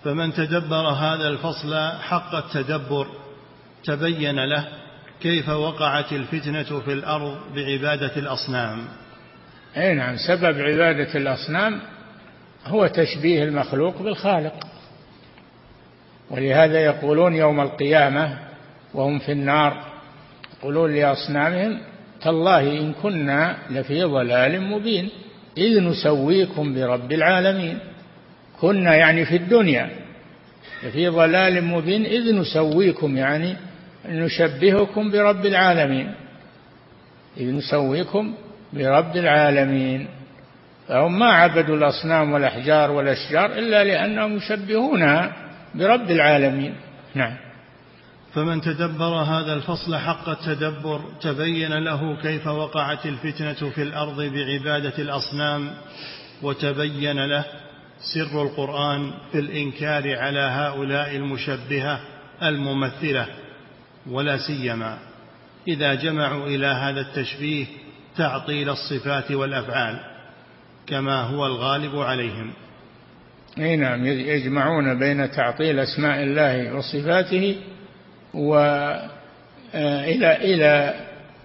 [0.03, 3.07] فمن تدبر هذا الفصل حق التدبر
[3.83, 4.67] تبين له
[5.21, 8.85] كيف وقعت الفتنة في الأرض بعبادة الأصنام.
[9.77, 11.81] أي نعم سبب عبادة الأصنام
[12.65, 14.53] هو تشبيه المخلوق بالخالق.
[16.29, 18.37] ولهذا يقولون يوم القيامة
[18.93, 19.83] وهم في النار
[20.59, 21.79] يقولون لأصنامهم
[22.21, 25.09] تالله إن كنا لفي ضلال مبين
[25.57, 27.79] إذ نسويكم برب العالمين.
[28.61, 29.89] كنا يعني في الدنيا.
[30.83, 33.55] لفي ضلال مبين إذ نسويكم يعني
[34.09, 36.11] نشبهكم برب العالمين.
[37.37, 38.33] إذ نسويكم
[38.73, 40.07] برب العالمين.
[40.87, 45.33] فهم ما عبدوا الأصنام والأحجار والأشجار إلا لأنهم يشبهونها
[45.75, 46.75] برب العالمين.
[47.15, 47.45] نعم.
[48.35, 55.71] فمن تدبر هذا الفصل حق التدبر تبين له كيف وقعت الفتنة في الأرض بعبادة الأصنام
[56.41, 57.45] وتبين له
[57.99, 61.99] سر القرآن في الإنكار على هؤلاء المشبهة
[62.43, 63.27] الممثلة
[64.09, 64.97] ولا سيما
[65.67, 67.65] إذا جمعوا إلى هذا التشبيه
[68.17, 69.99] تعطيل الصفات والأفعال
[70.87, 72.53] كما هو الغالب عليهم.
[73.57, 77.55] أي نعم يجمعون بين تعطيل أسماء الله وصفاته
[78.33, 79.09] والى
[79.75, 80.93] آه، إلى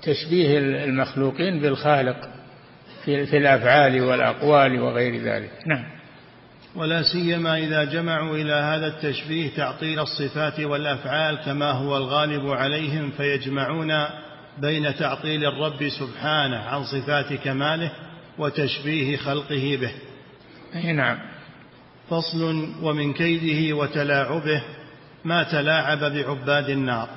[0.03, 2.29] تشبيه المخلوقين بالخالق
[3.05, 5.51] في, الأفعال والأقوال وغير ذلك.
[5.67, 6.00] نعم.
[6.75, 13.93] ولا سيما إذا جمعوا إلى هذا التشبيه تعطيل الصفات والأفعال كما هو الغالب عليهم فيجمعون
[14.59, 17.91] بين تعطيل الرب سبحانه عن صفات كماله
[18.39, 19.93] وتشبيه خلقه به.
[20.75, 21.19] أي نعم.
[22.11, 24.63] فصل ومن كيده وتلاعبه
[25.25, 27.09] ما تلاعب بعباد النار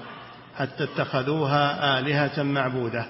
[0.58, 3.06] حتى اتخذوها آلهة معبودة.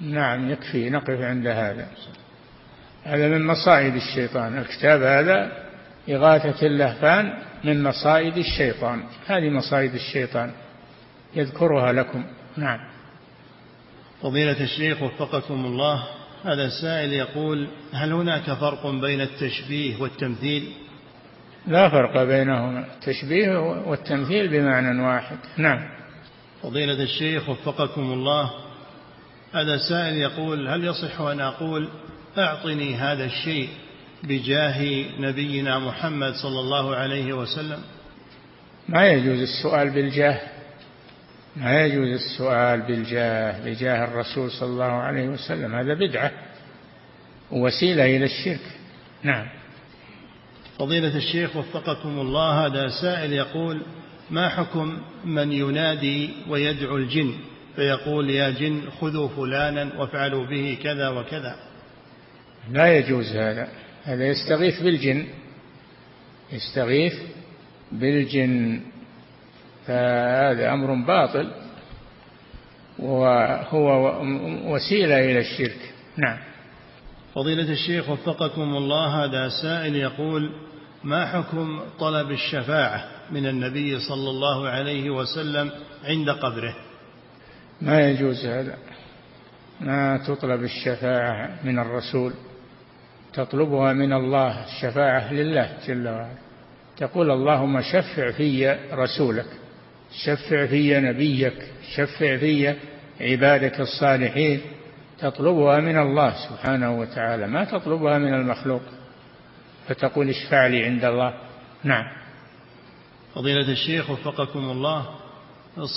[0.00, 1.88] نعم يكفي نقف عند هذا.
[3.04, 4.58] هذا من مصائد الشيطان.
[4.58, 5.52] الكتاب هذا
[6.08, 7.32] إغاثة اللهفان
[7.64, 9.02] من مصائد الشيطان.
[9.26, 10.52] هذه مصائد الشيطان.
[11.34, 12.24] يذكرها لكم.
[12.56, 12.78] نعم.
[14.22, 16.04] فضيلة الشيخ وفقكم الله
[16.44, 20.72] هذا السائل يقول هل هناك فرق بين التشبيه والتمثيل؟
[21.66, 22.86] لا فرق بينهما.
[22.94, 25.36] التشبيه والتمثيل بمعنى واحد.
[25.56, 25.88] نعم.
[26.62, 28.50] فضيلة الشيخ وفقكم الله
[29.54, 31.88] هذا سائل يقول هل يصح أن أقول
[32.38, 33.68] أعطني هذا الشيء
[34.22, 37.78] بجاه نبينا محمد صلى الله عليه وسلم؟
[38.88, 40.40] ما يجوز السؤال بالجاه.
[41.56, 45.74] ما يجوز السؤال بالجاه بجاه الرسول صلى الله عليه وسلم.
[45.74, 46.32] هذا بدعة
[47.50, 48.60] وسيلة إلى الشرك.
[49.22, 49.46] نعم.
[50.78, 53.82] فضيلة الشيخ وفقكم الله هذا سائل يقول
[54.30, 57.34] ما حكم من ينادي ويدعو الجن؟
[57.76, 61.73] فيقول يا جن خذوا فلانا وافعلوا به كذا وكذا.
[62.70, 63.68] لا يجوز هذا.
[64.04, 65.26] هذا يستغيث بالجن.
[66.52, 67.14] يستغيث
[67.92, 68.80] بالجن.
[69.86, 71.50] فهذا أمر باطل.
[72.98, 74.22] وهو
[74.74, 75.92] وسيلة إلى الشرك.
[76.16, 76.38] نعم.
[77.34, 80.50] فضيلة الشيخ وفقكم الله هذا سائل يقول
[81.04, 85.70] ما حكم طلب الشفاعة من النبي صلى الله عليه وسلم
[86.04, 86.76] عند قبره؟
[87.80, 88.76] ما يجوز هذا.
[89.80, 92.32] ما تطلب الشفاعة من الرسول.
[93.34, 96.38] تطلبها من الله الشفاعة لله جل وعلا.
[96.96, 99.46] تقول اللهم شفع في رسولك
[100.24, 101.54] شفع في نبيك
[101.96, 102.74] شفع في
[103.20, 104.60] عبادك الصالحين.
[105.18, 107.46] تطلبها من الله سبحانه وتعالى.
[107.46, 108.82] ما تطلبها من المخلوق؟
[109.88, 111.34] فتقول اشفع لي عند الله.
[111.84, 112.04] نعم.
[113.34, 115.06] فضيلة الشيخ وفقكم الله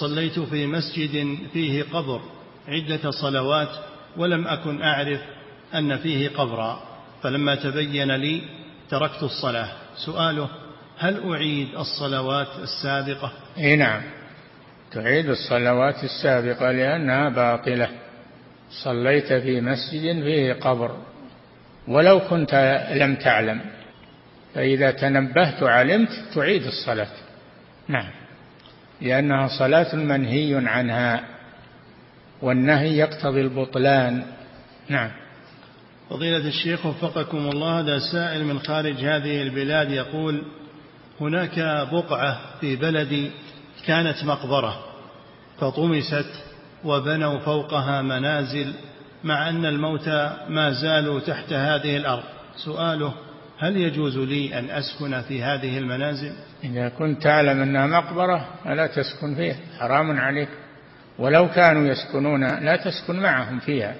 [0.01, 2.21] صليت في مسجد فيه قبر
[2.67, 3.69] عدة صلوات
[4.17, 5.21] ولم أكن أعرف
[5.75, 6.86] أن فيه قبرا.
[7.24, 8.41] فلما تبين لي
[8.89, 9.70] تركت الصلاة.
[10.05, 10.49] سؤاله
[10.99, 14.01] هل أعيد الصلوات السابقة؟ إي نعم.
[14.91, 17.89] تعيد الصلوات السابقة لأنها باطلة.
[18.84, 20.97] صليت في مسجد فيه قبر.
[21.88, 23.61] ولو كنت لم تعلم.
[24.55, 27.11] فإذا تنبهت علمت تعيد الصلاة.
[27.88, 28.09] نعم.
[29.01, 31.24] لأنها صلاة منهي عنها.
[32.41, 34.24] والنهي يقتضي البطلان.
[34.89, 35.11] نعم.
[36.10, 40.43] فضيلة الشيخ وفقكم الله هذا سائل من خارج هذه البلاد يقول
[41.22, 41.60] هناك
[41.91, 43.32] بقعة في بلدي
[43.86, 44.80] كانت مقبرة
[45.60, 46.30] فطمست
[46.84, 48.74] وبنوا فوقها منازل
[49.24, 52.24] مع أن الموتى ما زالوا تحت هذه الأرض.
[52.66, 53.14] سؤاله
[53.60, 56.32] هل يجوز لي أن أسكن في هذه المنازل؟
[56.64, 60.49] إذا كنت تعلم أنها مقبرة فلا تسكن فيها حرام عليك.
[61.20, 63.95] ولو كانوا يسكنون لا تسكن معهم فيها.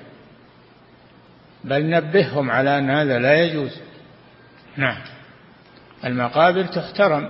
[1.68, 3.72] بل نبههم على أن هذا لا يجوز.
[4.78, 4.98] نعم.
[6.06, 7.30] المقابر تحترم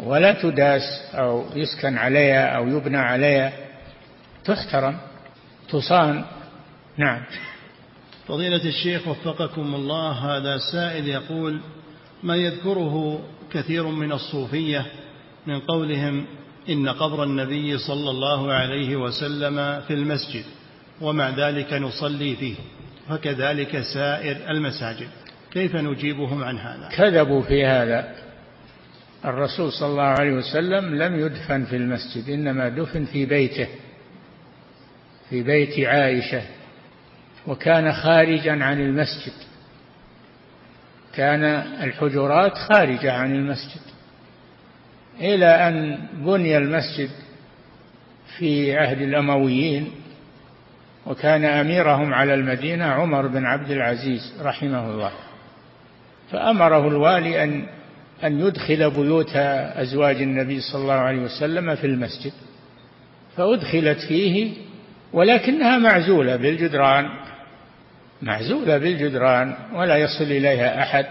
[0.00, 0.82] ولا تداس
[1.14, 3.52] أو يسكن عليها أو يبنى عليها
[4.44, 4.98] تحترم
[5.68, 6.24] تصان.
[6.96, 7.20] نعم.
[8.28, 11.60] فضيلة الشيخ وفقكم الله هذا سائل يقول
[12.22, 13.20] ما يذكره
[13.52, 14.86] كثير من الصوفية
[15.46, 16.26] من قولهم
[16.68, 20.44] إن قبر النبي صلى الله عليه وسلم في المسجد
[21.00, 22.54] ومع ذلك نصلي فيه.
[23.08, 25.08] فكذلك سائر المساجد.
[25.52, 28.14] كيف نجيبهم عن هذا؟ كذبوا في هذا.
[29.24, 33.68] الرسول صلى الله عليه وسلم لم يدفن في المسجد إنما دفن في بيته
[35.30, 36.42] في بيت عائشة
[37.46, 39.32] وكان خارجا عن المسجد.
[41.14, 41.44] كان
[41.82, 43.80] الحجرات خارجة عن المسجد.
[45.20, 47.10] إلى أن بني المسجد
[48.38, 49.90] في عهد الأمويين
[51.06, 55.12] وكان أميرهم على المدينة عمر بن عبد العزيز رحمه الله.
[56.30, 57.66] فأمره الوالي أن
[58.24, 59.36] أن يدخل بيوت
[59.76, 62.32] أزواج النبي صلى الله عليه وسلم في المسجد.
[63.36, 64.52] فأدخلت فيه
[65.12, 67.06] ولكنها معزولة بالجدران.
[68.22, 71.06] معزولة بالجدران ولا يصل إليها أحد.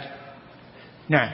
[1.10, 1.32] نعم.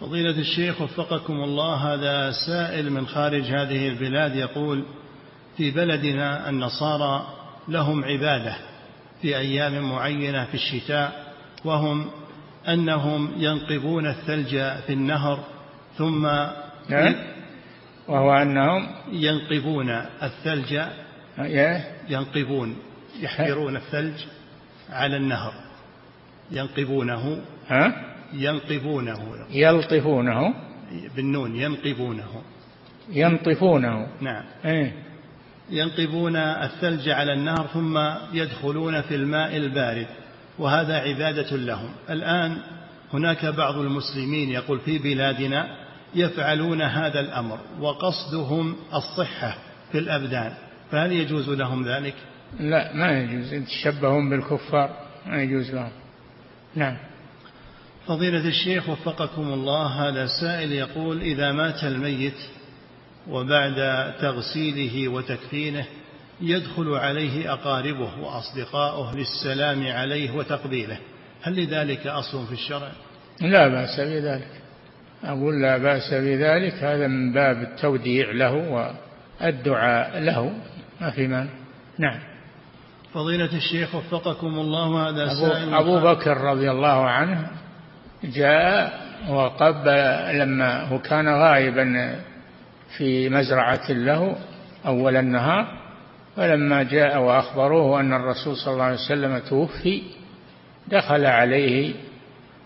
[0.00, 4.84] فضيلة الشيخ وفقكم الله هذا سائل من خارج هذه البلاد يقول
[5.56, 7.26] في بلدنا النصارى
[7.68, 8.56] لهم عبادة
[9.22, 11.34] في أيام معينة في الشتاء
[11.64, 12.06] وهم
[12.68, 14.50] أنهم ينقبون الثلج
[14.86, 15.44] في النهر
[15.98, 16.26] ثم
[18.08, 19.90] وهو أنهم ينقبون
[20.22, 20.80] الثلج
[22.08, 22.76] ينقبون
[23.20, 24.24] يحفرون الثلج
[24.90, 25.52] على النهر.
[26.50, 27.92] ينقبونه ها؟
[28.32, 30.54] ينقبونه يلطفونه.
[31.16, 32.42] بالنون ينقبونه
[33.10, 34.06] ينطفونه.
[34.20, 34.44] نعم.
[34.64, 35.05] إيه؟
[35.70, 37.98] ينقبون الثلج على النهر ثم
[38.32, 40.06] يدخلون في الماء البارد
[40.58, 41.90] وهذا عبادة لهم.
[42.10, 42.56] الآن
[43.12, 45.76] هناك بعض المسلمين يقول في بلادنا
[46.14, 49.56] يفعلون هذا الأمر وقصدهم الصحة
[49.92, 50.52] في الأبدان
[50.90, 52.14] فهل يجوز لهم ذلك؟
[52.60, 53.52] لا ما يجوز.
[53.52, 54.90] يتشبهون بالكفار
[55.26, 55.92] ما يجوز لهم.
[56.74, 56.96] نعم.
[58.06, 62.36] فضيلة الشيخ وفقكم الله هذا سائل يقول إذا مات الميت
[63.30, 63.74] وبعد
[64.20, 65.84] تغسيله وتكفينه
[66.40, 70.98] يدخل عليه أقاربه وأصدقاؤه للسلام عليه وتقبيله.
[71.42, 72.88] هل لذلك أصل في الشرع؟
[73.40, 74.50] لا بأس بذلك.
[75.24, 76.74] أقول لا بأس بذلك.
[76.74, 78.52] هذا من باب التوديع له
[79.40, 80.52] والدعاء له.
[81.00, 81.50] ما في مانع.
[81.98, 82.20] نعم.
[83.14, 87.50] فضيلة الشيخ وفقكم الله هذا أبو, أبو بكر رضي الله عنه
[88.24, 92.16] جاء وقبل لما هو كان غائبا
[92.98, 94.36] في مزرعة له
[94.86, 95.86] أول النهار
[96.36, 100.02] فلما جاء وأخبروه أن الرسول صلى الله عليه وسلم توفي
[100.88, 101.94] دخل عليه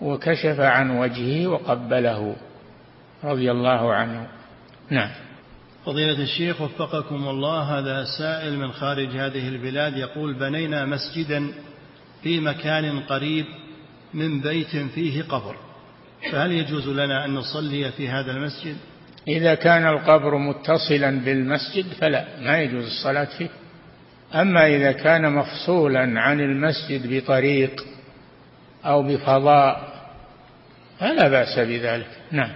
[0.01, 2.37] وكشف عن وجهه وقبله
[3.25, 4.27] رضي الله عنه.
[4.91, 5.11] نعم.
[5.87, 11.53] فضيلة الشيخ وفقكم الله هذا سائل من خارج هذه البلاد يقول بنينا مسجدا
[12.23, 13.47] في مكان قريب
[14.15, 15.57] من بيت فيه قبر
[16.33, 18.77] فهل يجوز لنا أن نصلي في هذا المسجد؟
[19.37, 23.49] إذا كان القبر متصلا بالمسجد فلا ما يجوز الصلاة فيه.
[24.35, 27.85] أما إذا كان مفصولا عن المسجد بطريق
[28.85, 29.91] أو بفضاء
[30.99, 32.09] فلا بأس بذلك.
[32.31, 32.51] نعم.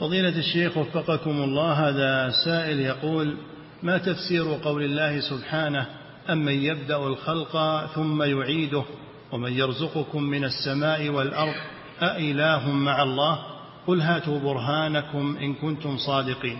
[0.00, 3.36] فضيلة الشيخ وفقكم الله هذا سائل يقول
[3.82, 5.86] ما تفسير قول الله سبحانه
[6.30, 8.84] أمن يبدأ الخلق ثم يعيده
[9.32, 11.54] ومن يرزقكم من السماء والأرض
[12.02, 13.57] أإله مع الله؟
[13.88, 16.58] قل هاتوا برهانكم إن كنتم صادقين.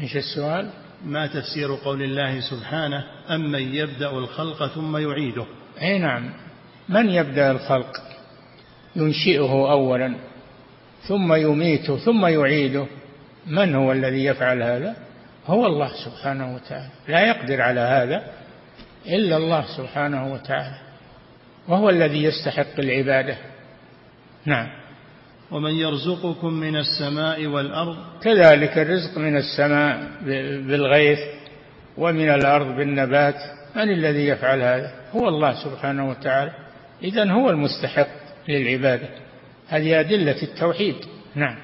[0.00, 0.70] إيش السؤال؟
[1.04, 5.44] ما تفسير قول الله سبحانه أمن يبدأ الخلق ثم يعيده؟
[5.82, 6.32] أي نعم.
[6.88, 7.96] من يبدأ الخلق؟
[8.96, 10.14] ينشئه أولا
[11.02, 12.86] ثم يميته ثم يعيده.
[13.46, 14.96] من هو الذي يفعل هذا؟
[15.46, 16.90] هو الله سبحانه وتعالى.
[17.08, 18.24] لا يقدر على هذا
[19.06, 20.78] إلا الله سبحانه وتعالى
[21.68, 23.36] وهو الذي يستحق العبادة.
[24.44, 24.81] نعم.
[25.52, 30.10] ومن يرزقكم من السماء والأرض كذلك الرزق من السماء
[30.66, 31.18] بالغيث
[31.98, 33.34] ومن الأرض بالنبات
[33.76, 36.52] من الذي يفعل هذا؟ هو الله سبحانه وتعالى.
[37.02, 38.08] إذا هو المستحق
[38.48, 39.08] للعبادة.
[39.68, 40.96] هذه أدلة التوحيد.
[41.34, 41.56] نعم.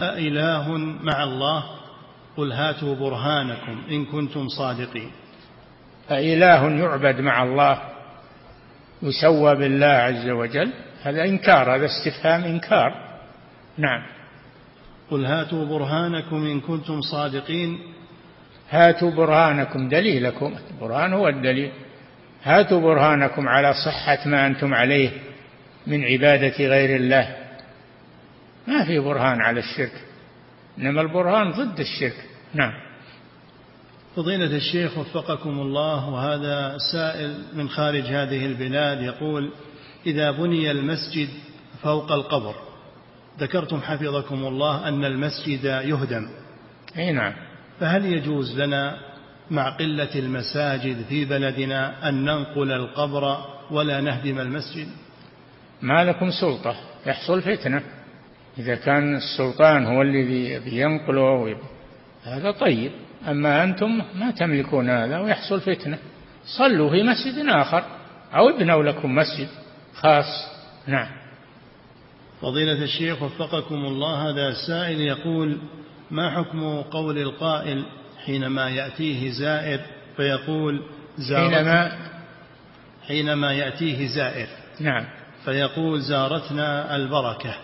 [0.00, 1.64] أإله مع الله؟
[2.36, 5.10] قل هاتوا برهانكم إن كنتم صادقين.
[6.10, 7.80] أإله يعبد مع الله
[9.02, 10.72] يسوى بالله عز وجل.
[11.02, 13.09] هذا إنكار هذا استفهام إنكار.
[13.80, 14.02] نعم.
[15.10, 17.78] قل هاتوا برهانكم إن كنتم صادقين.
[18.70, 20.54] هاتوا برهانكم دليلكم.
[20.70, 21.72] البرهان هو الدليل.
[22.42, 25.10] هاتوا برهانكم على صحة ما أنتم عليه
[25.86, 27.36] من عبادة غير الله.
[28.68, 30.04] ما في برهان على الشرك
[30.78, 32.24] إنما البرهان ضد الشرك.
[32.54, 32.72] نعم.
[34.16, 39.50] فضيلة الشيخ وفقكم الله وهذا سائل من خارج هذه البلاد يقول
[40.06, 41.28] إذا بني المسجد
[41.82, 42.69] فوق القبر
[43.40, 46.28] ذكرتم حفظكم الله أن المسجد يهدم.
[46.98, 47.32] أي نعم.
[47.80, 48.96] فهل يجوز لنا
[49.50, 53.38] مع قلة المساجد في بلدنا أن ننقل القبر
[53.70, 54.86] ولا نهدم المسجد؟
[55.82, 56.76] ما لكم سلطة
[57.06, 57.82] يحصل فتنة.
[58.58, 61.56] إذا كان السلطان هو الذي بينقله
[62.24, 62.92] هذا طيب.
[63.28, 65.98] أما أنتم ما تملكون هذا ويحصل فتنة.
[66.58, 67.84] صلوا في مسجد آخر
[68.34, 69.48] أو ابنوا لكم مسجد
[69.94, 70.50] خاص.
[70.86, 71.19] نعم.
[72.40, 75.58] فضيلة الشيخ وفقكم الله هذا سائل يقول
[76.10, 77.84] ما حكم قول القائل
[78.24, 79.80] حينما يأتيه زائر؟
[80.16, 80.82] فيقول
[81.28, 81.92] حينما
[83.08, 84.46] حينما يأتيه زائر.
[84.80, 85.06] نعم.
[85.44, 87.54] فيقول زارتنا البركة.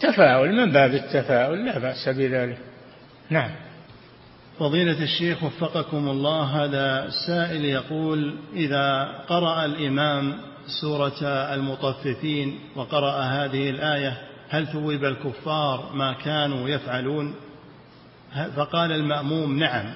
[0.00, 2.58] تفاؤل من باب التفاؤل لا بأس بذلك.
[3.30, 3.50] نعم.
[4.58, 11.22] فضيلة الشيخ وفقكم الله هذا سائل يقول إذا قرأ الإمام سورة
[11.54, 17.34] المطففين وقرأ هذه الآية هل ثوب الكفار ما كانوا يفعلون؟
[18.56, 19.94] فقال المأموم نعم.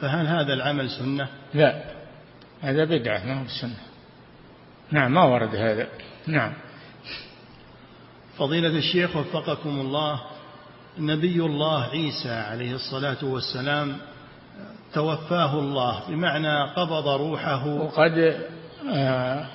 [0.00, 1.84] فهل هذا العمل سنة؟ لا.
[2.60, 3.76] هذا بدعة ما هو سنة.
[4.90, 5.88] نعم ما ورد هذا.
[6.26, 6.52] نعم.
[8.38, 10.20] فضيلة الشيخ وفقكم الله
[10.98, 13.96] نبي الله عيسى عليه الصلاة والسلام
[14.94, 17.66] توفاه الله بمعنى قبض روحه.
[17.66, 18.36] وقد
[18.94, 19.46] آه،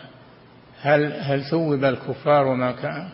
[0.84, 3.10] هل هل ثوب الكفار وما كان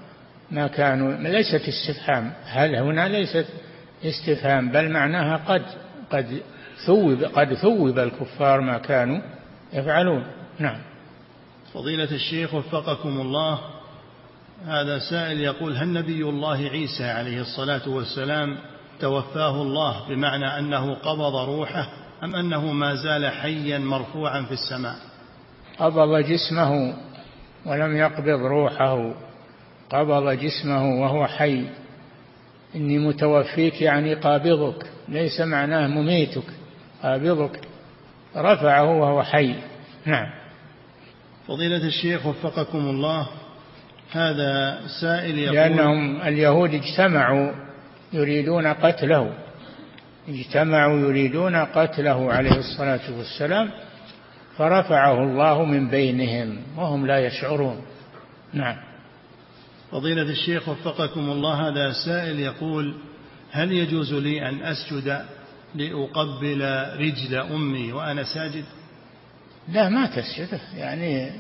[0.51, 2.33] ما كانوا ليست استفهام.
[2.45, 3.45] هل هنا ليست
[4.03, 5.65] استفهام بل معناها قد
[6.11, 6.41] قد
[6.85, 9.21] ثوب قد ثوب الكفار ما كانوا
[9.73, 10.23] يفعلون.
[10.59, 10.77] نعم.
[11.73, 13.59] فضيلة الشيخ وفقكم الله
[14.67, 18.57] هذا سائل يقول هل نبي الله عيسى عليه الصلاة والسلام
[18.99, 21.89] توفاه الله بمعنى أنه قبض روحه
[22.23, 24.95] أم أنه ما زال حيا مرفوعا في السماء؟
[25.79, 26.93] قبض جسمه
[27.65, 29.13] ولم يقبض روحه
[29.89, 31.65] قبض جسمه وهو حي.
[32.75, 36.43] إني متوفيك يعني قابضك ليس معناه مميتك
[37.03, 37.59] قابضك.
[38.37, 39.55] رفعه وهو حي.
[40.05, 40.27] نعم.
[41.47, 43.27] فضيلة الشيخ وفقكم الله
[44.11, 47.51] هذا سائل يقول لأنهم اليهود اجتمعوا
[48.13, 49.33] يريدون قتله.
[50.29, 53.69] اجتمعوا يريدون قتله عليه الصلاة والسلام.
[54.59, 57.81] فرفعه الله من بينهم وهم لا يشعرون.
[58.53, 58.75] نعم.
[59.91, 62.95] فضيلة الشيخ وفقكم الله هذا سائل يقول
[63.51, 65.25] هل يجوز لي أن أسجد
[65.75, 66.61] لأقبل
[66.99, 68.65] رجل أمي وأنا ساجد؟
[69.69, 71.31] لا ما تسجد يعني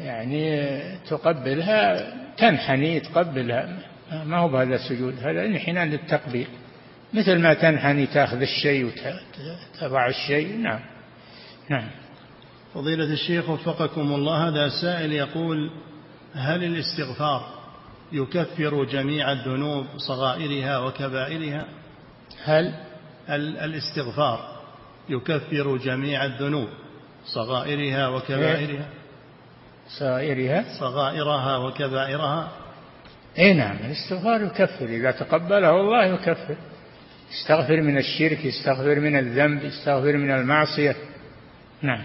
[0.00, 3.78] يعني تقبلها تنحني تقبلها.
[4.24, 6.48] ما هو بهذا السجود؟ هذا انحناء للتقبيل.
[7.14, 10.56] مثل ما تنحني تأخذ الشيء وتضع الشيء.
[10.56, 10.80] نعم.
[11.70, 12.01] نعم.
[12.74, 15.70] فضيلة الشيخ وفقكم الله هذا سائل يقول
[16.34, 17.62] هل الاستغفار
[18.12, 21.66] يكفر جميع الذنوب صغائرها وكبائرها؟
[22.44, 22.74] هل؟
[23.28, 24.62] الاستغفار
[25.08, 26.68] يكفر جميع الذنوب
[27.24, 28.88] صغائرها وكبائرها؟
[29.98, 32.52] صغائرها؟ صغائرها وكبائرها؟
[33.38, 36.56] اي نعم الاستغفار يكفر إذا تقبله الله يكفر.
[37.30, 40.96] يستغفر من الشرك يستغفر من الذنب يستغفر من المعصية.
[41.82, 42.04] نعم.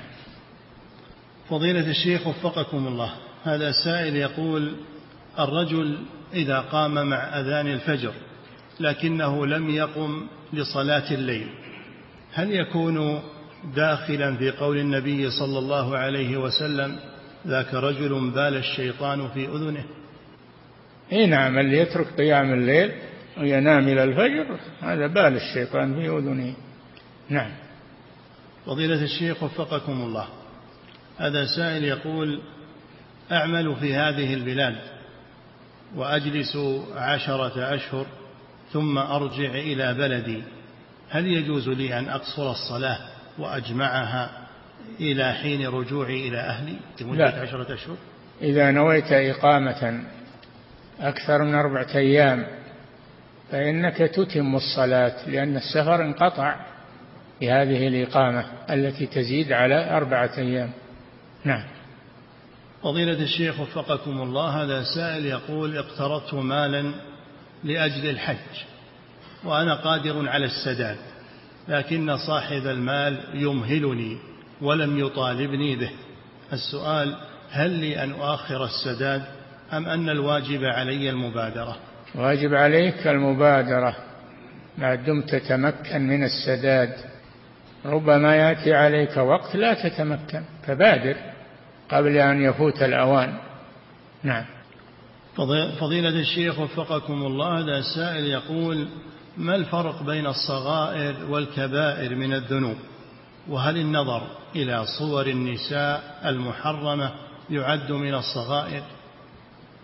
[1.50, 3.14] فضيلة الشيخ وفقكم الله.
[3.44, 4.76] هذا سائل يقول
[5.40, 5.98] الرجل
[6.34, 8.14] إذا قام مع أذان الفجر
[8.80, 11.48] لكنه لم يقم لصلاة الليل
[12.34, 13.22] هل يكون
[13.76, 17.00] داخلا في قول النبي صلى الله عليه وسلم
[17.48, 19.84] ذاك رجل بال الشيطان في أذنه؟
[21.12, 22.92] اي نعم اللي يترك قيام الليل
[23.38, 26.54] وينام إلى الفجر هذا بال الشيطان في أذنه.
[27.30, 27.52] نعم.
[28.66, 30.28] فضيلة الشيخ وفقكم الله.
[31.18, 32.42] هذا سائل يقول
[33.32, 34.76] أعمل في هذه البلاد
[35.96, 36.58] وأجلس
[36.96, 38.06] عشرة أشهر
[38.74, 40.44] ثم أرجع إلى بلدي
[41.10, 43.00] هل يجوز لي أن أقصر الصلاة
[43.38, 44.48] وأجمعها
[45.00, 47.96] إلى حين رجوعي إلى أهلي لمدة عشرة أشهر؟
[48.42, 50.04] إذا نويت إقامة
[51.00, 52.48] أكثر من أربعة أيام
[53.52, 56.56] فإنك تتم الصلاة لأن السفر انقطع
[57.42, 60.70] بهذه الإقامة التي تزيد على أربعة أيام.
[61.46, 61.64] نعم.
[62.84, 66.92] فضيلة الشيخ وفقكم الله هذا سائل يقول اقترضت مالا
[67.64, 68.64] لأجل الحج
[69.44, 70.98] وأنا قادر على السداد
[71.68, 74.18] لكن صاحب المال يمهلني
[74.62, 75.90] ولم يطالبني به.
[76.54, 77.16] السؤال
[77.52, 79.24] هل لي أن أؤخر السداد
[79.74, 81.78] أم أن الواجب علي المبادرة؟
[82.16, 83.96] واجب عليك المبادرة.
[84.78, 86.94] ما دمت تتمكن من السداد
[87.86, 91.16] ربما يأتي عليك وقت لا تتمكن فبادر.
[91.92, 93.38] قبل أن يفوت الأوان.
[94.24, 94.46] نعم.
[95.80, 98.88] فضيلة الشيخ وفقكم الله هذا سائل يقول
[99.38, 102.76] ما الفرق بين الصغائر والكبائر من الذنوب؟
[103.50, 104.22] وهل النظر
[104.56, 107.12] إلى صور النساء المحرمة
[107.50, 108.84] يعد من الصغائر؟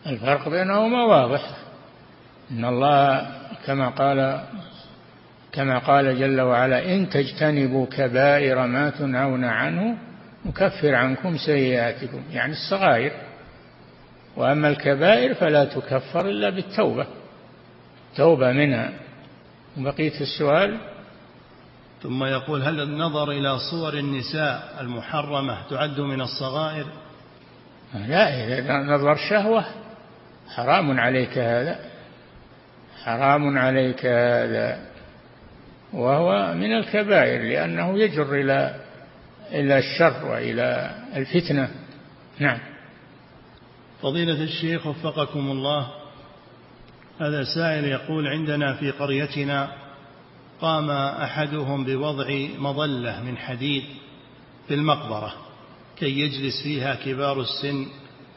[0.07, 1.41] الفرق بينهما واضح.
[2.51, 3.27] إن الله
[3.65, 4.43] كما قال
[5.51, 9.97] كما قال جل وعلا إن تجتنبوا كبائر ما تنهون عنه
[10.45, 13.11] نكفر عنكم سيئاتكم يعني الصغائر.
[14.35, 17.07] وأما الكبائر فلا تكفر إلا بالتوبة.
[18.15, 18.93] توبة منها.
[19.77, 20.77] بقية السؤال؟
[22.03, 26.85] ثم يقول هل النظر إلى صور النساء المحرمة تعد من الصغائر؟
[27.93, 29.65] لا إذا نظر شهوة.
[30.55, 31.79] حرام عليك هذا.
[33.03, 34.79] حرام عليك هذا.
[35.93, 38.82] وهو من الكبائر لأنه يجر إلى
[39.51, 41.69] إلى الشر وإلى الفتنة.
[42.39, 42.59] نعم.
[44.01, 45.87] فضيلة الشيخ وفقكم الله
[47.21, 49.71] هذا سائل يقول عندنا في قريتنا
[50.61, 53.83] قام أحدهم بوضع مظلة من حديد
[54.67, 55.33] في المقبرة
[55.97, 57.87] كي يجلس فيها كبار السن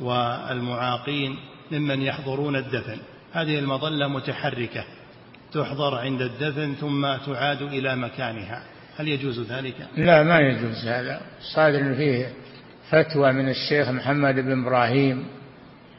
[0.00, 1.38] والمعاقين
[1.70, 2.98] ممن يحضرون الدفن.
[3.32, 4.84] هذه المظلة متحركة
[5.52, 8.75] تحضر عند الدفن ثم تعاد إلى مكانها.
[8.98, 11.20] هل يجوز ذلك؟ لا ما يجوز هذا.
[11.54, 12.26] صادر فيه
[12.90, 15.24] فتوى من الشيخ محمد بن إبراهيم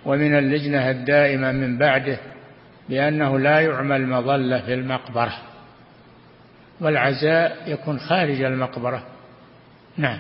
[0.06, 2.20] ومن اللجنة الدائمة من بعده
[2.90, 5.38] بأنه لا يعمل مظلة في المقبرة
[6.82, 9.04] والعزاء يكون خارج المقبرة.
[9.98, 10.20] نعم.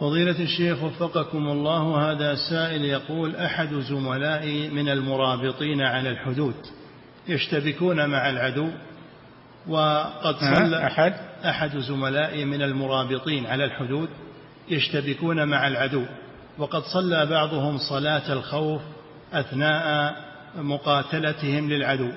[0.00, 6.54] فضيلة الشيخ وفقكم الله هذا سائل يقول أحد زملائي من المرابطين على الحدود
[7.28, 8.70] يشتبكون مع العدو
[9.68, 14.08] وقد صلى أحد؟ أحد زملائي من المرابطين على الحدود
[14.68, 16.04] يشتبكون مع العدو
[16.58, 18.80] وقد صلى بعضهم صلاة الخوف
[19.32, 20.14] أثناء
[20.56, 22.10] مقاتلتهم للعدو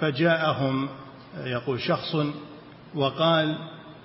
[0.00, 0.88] فجاءهم
[1.44, 2.16] يقول شخص
[2.94, 3.58] وقال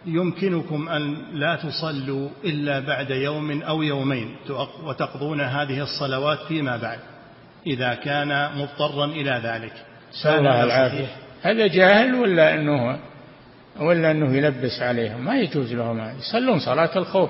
[0.06, 4.36] يمكنكم أن لا تصلوا إلا بعد يوم أو يومين
[4.84, 7.00] وتقضون هذه الصلوات فيما بعد
[7.68, 9.74] إذا كان مضطرا إلى ذلك.
[10.26, 11.08] الله العافية
[11.42, 13.00] هذا جاهل ولا أنه
[13.80, 15.26] ولا أنه يلبس عليهم.
[15.26, 16.18] ما يجوز لهم.
[16.20, 17.30] يصلون صلاة الخوف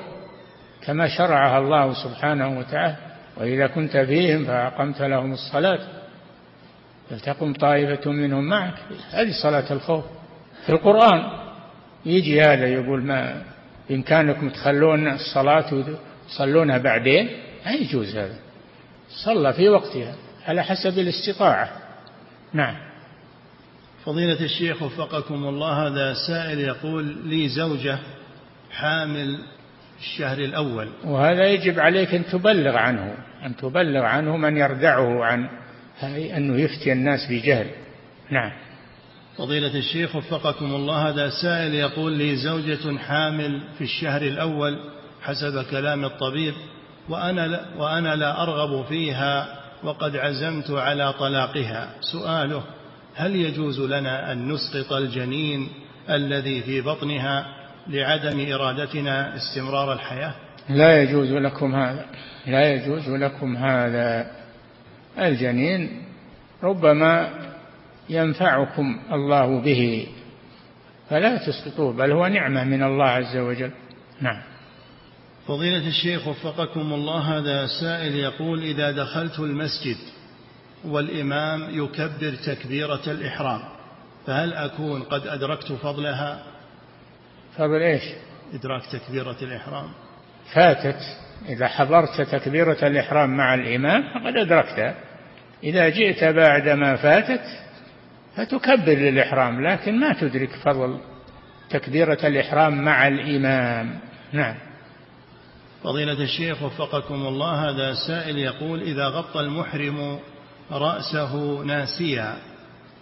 [0.82, 2.96] كما شرعها الله سبحانه وتعالى.
[3.38, 5.80] وإذا كنت فيهم فأقمت لهم الصلاة.
[7.10, 8.74] فلتقم طائفة منهم معك.
[9.12, 10.04] هذه صلاة الخوف.
[10.66, 11.24] في القرآن
[12.06, 13.44] يجي هذا يقول ما
[13.89, 17.30] بإمكانكم تخلون الصلاة وتصلونها بعدين
[17.66, 18.36] ما يجوز هذا.
[19.26, 20.16] صلى في وقتها
[20.48, 21.70] على حسب الاستطاعة.
[22.54, 22.93] نعم.
[24.06, 27.99] فضيلة الشيخ وفقكم الله هذا سائل يقول لي زوجة
[28.72, 29.39] حامل
[29.99, 30.89] الشهر الأول.
[31.06, 35.49] وهذا يجب عليك أن تبلغ عنه أن تبلغ عنه من يردعه عن
[36.38, 37.68] أنه يفتي الناس بجهل.
[38.32, 38.51] نعم.
[39.38, 44.80] فضيلة الشيخ وفقكم الله هذا سائل يقول لي زوجة حامل في الشهر الأول
[45.22, 46.54] حسب كلام الطبيب
[47.10, 51.89] وأنا لا, وأنا لا أرغب فيها وقد عزمت على طلاقها.
[52.01, 52.64] سؤاله
[53.16, 55.70] هل يجوز لنا أن نسقط الجنين
[56.09, 57.45] الذي في بطنها
[57.88, 60.34] لعدم إرادتنا استمرار الحياة؟
[60.70, 62.05] لا يجوز لكم هذا
[62.47, 64.32] لا يجوز لكم هذا.
[65.20, 66.03] الجنين
[66.64, 67.30] ربما
[68.09, 70.07] ينفعكم الله به
[71.09, 73.72] فلا تسقطوه بل هو نعمة من الله عز وجل.
[74.22, 74.41] نعم.
[75.47, 79.97] فضيلة الشيخ وفقكم الله هذا سائل يقول إذا دخلت المسجد
[80.86, 83.62] والإمام يكبر تكبيرة الإحرام
[84.28, 86.44] فهل أكون قد أدركت فضلها؟
[87.58, 88.04] فضل إيش؟
[88.54, 89.90] إدراك تكبيرة الإحرام.
[90.54, 91.00] فاتت.
[91.50, 94.96] إذا حضرت تكبيرة الإحرام مع الإمام فقد أدركتها
[95.64, 97.42] إذا جئت بعد ما فاتت
[98.36, 101.00] فتكبر للإحرام لكن ما تدرك فضل
[101.70, 104.00] تكبيرة الإحرام مع الإمام.
[104.34, 104.56] نعم.
[105.84, 110.20] فضيلة الشيخ وفقكم الله هذا سائل يقول إذا غطى المحرم
[110.72, 112.38] رأسه ناسيا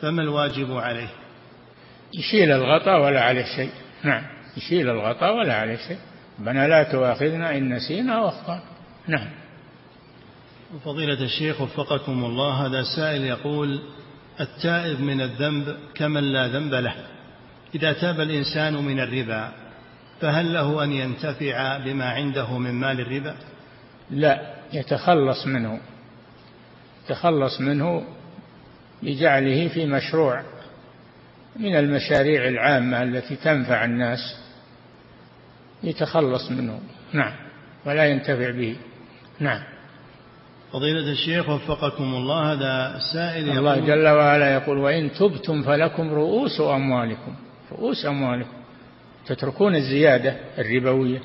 [0.02, 1.10] فما الواجب عليه؟
[2.14, 3.72] يشيل الغطاء ولا عليه شيء.
[4.04, 4.24] نعم
[4.58, 5.98] يشيل الغطاء ولا عليه شيء.
[6.40, 8.64] ربنا لا تؤاخذنا إن نسينا وأخطأنا.
[9.08, 9.30] نعم.
[10.86, 13.82] فضيلة الشيخ وفقكم الله هذا سائل يقول
[14.40, 16.96] التائب من الذنب كمن لا ذنب له.
[17.76, 19.52] إذا تاب الإنسان من الربا
[20.22, 23.36] فهل له أن ينتفع بما عنده من مال الربا؟
[24.10, 25.80] لا يتخلص منه.
[27.12, 28.04] يتخلص منه
[29.04, 30.44] بجعله في مشروع
[31.60, 34.20] من المشاريع العامة التي تنفع الناس
[35.84, 36.80] يتخلص منه.
[37.14, 37.34] نعم.
[37.86, 38.76] ولا ينتفع به.
[39.40, 39.64] نعم.
[40.74, 46.62] فضيلة الشيخ وفقكم الله هذا سائل يقول الله جل وعلا يقول وإن تبتم فلكم رؤوس
[46.62, 47.36] أموالكم.
[47.72, 48.58] رؤوس أموالكم.
[49.26, 51.22] تتركون الزيادة الربوية.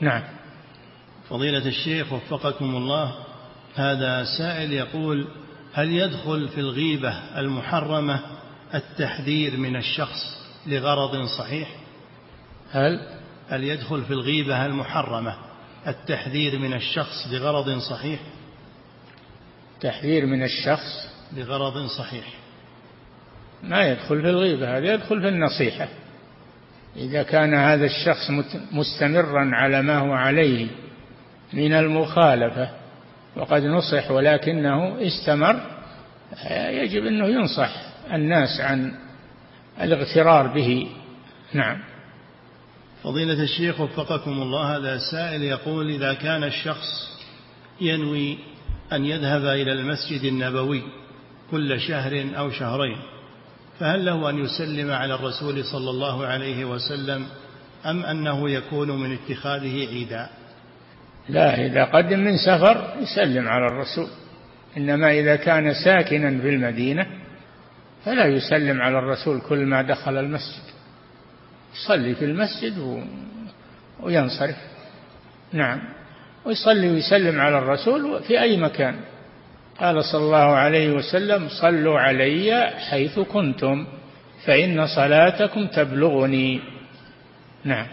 [0.00, 0.22] نعم.
[1.28, 3.27] فضيلة الشيخ وفقكم الله
[3.74, 5.28] هذا سائل يقول
[5.72, 8.20] هل يدخل في الغيبة المحرمة
[8.74, 11.68] التحذير من الشخص لغرض صحيح؟
[12.72, 13.00] هل؟
[13.48, 15.34] هل يدخل في الغيبة المحرمة
[15.86, 18.20] التحذير من الشخص لغرض صحيح؟
[19.80, 22.24] تحذير من الشخص؟ لغرض صحيح.
[23.62, 25.88] ما يدخل في الغيبة هذا يدخل في النصيحة.
[26.96, 28.30] إذا كان هذا الشخص
[28.72, 30.68] مستمرا على ما هو عليه
[31.52, 32.70] من المخالفة
[33.36, 35.60] وقد نصح ولكنه استمر
[36.50, 37.70] يجب أنه ينصح
[38.12, 38.94] الناس عن
[39.80, 40.88] الاغترار به.
[41.52, 41.78] نعم.
[43.02, 47.18] فضيلة الشيخ وفقكم الله هذا سائل يقول إذا كان الشخص
[47.80, 48.38] ينوي
[48.92, 50.82] أن يذهب إلى المسجد النبوي
[51.50, 52.98] كل شهر أو شهرين
[53.80, 57.26] فهل له أن يسلم على الرسول صلى الله عليه وسلم
[57.86, 60.28] أم أنه يكون من اتخاذه عيدا؟
[61.28, 64.08] لا إذا قدم من سفر يسلم على الرسول.
[64.76, 67.06] إنما إذا كان ساكنا في المدينة
[68.04, 70.62] فلا يسلم على الرسول كل ما دخل المسجد.
[71.74, 73.00] يصلي في المسجد و...
[74.00, 74.56] وينصرف.
[75.52, 75.80] نعم.
[76.44, 78.94] ويصلي ويسلم على الرسول في أي مكان.
[79.80, 83.86] قال صلى الله عليه وسلم صلوا علي حيث كنتم
[84.44, 86.60] فإن صلاتكم تبلغني.
[87.64, 87.86] نعم.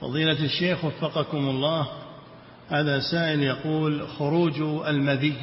[0.00, 1.88] فضيلة الشيخ وفقكم الله
[2.70, 5.34] هذا سائل يقول خروج المذي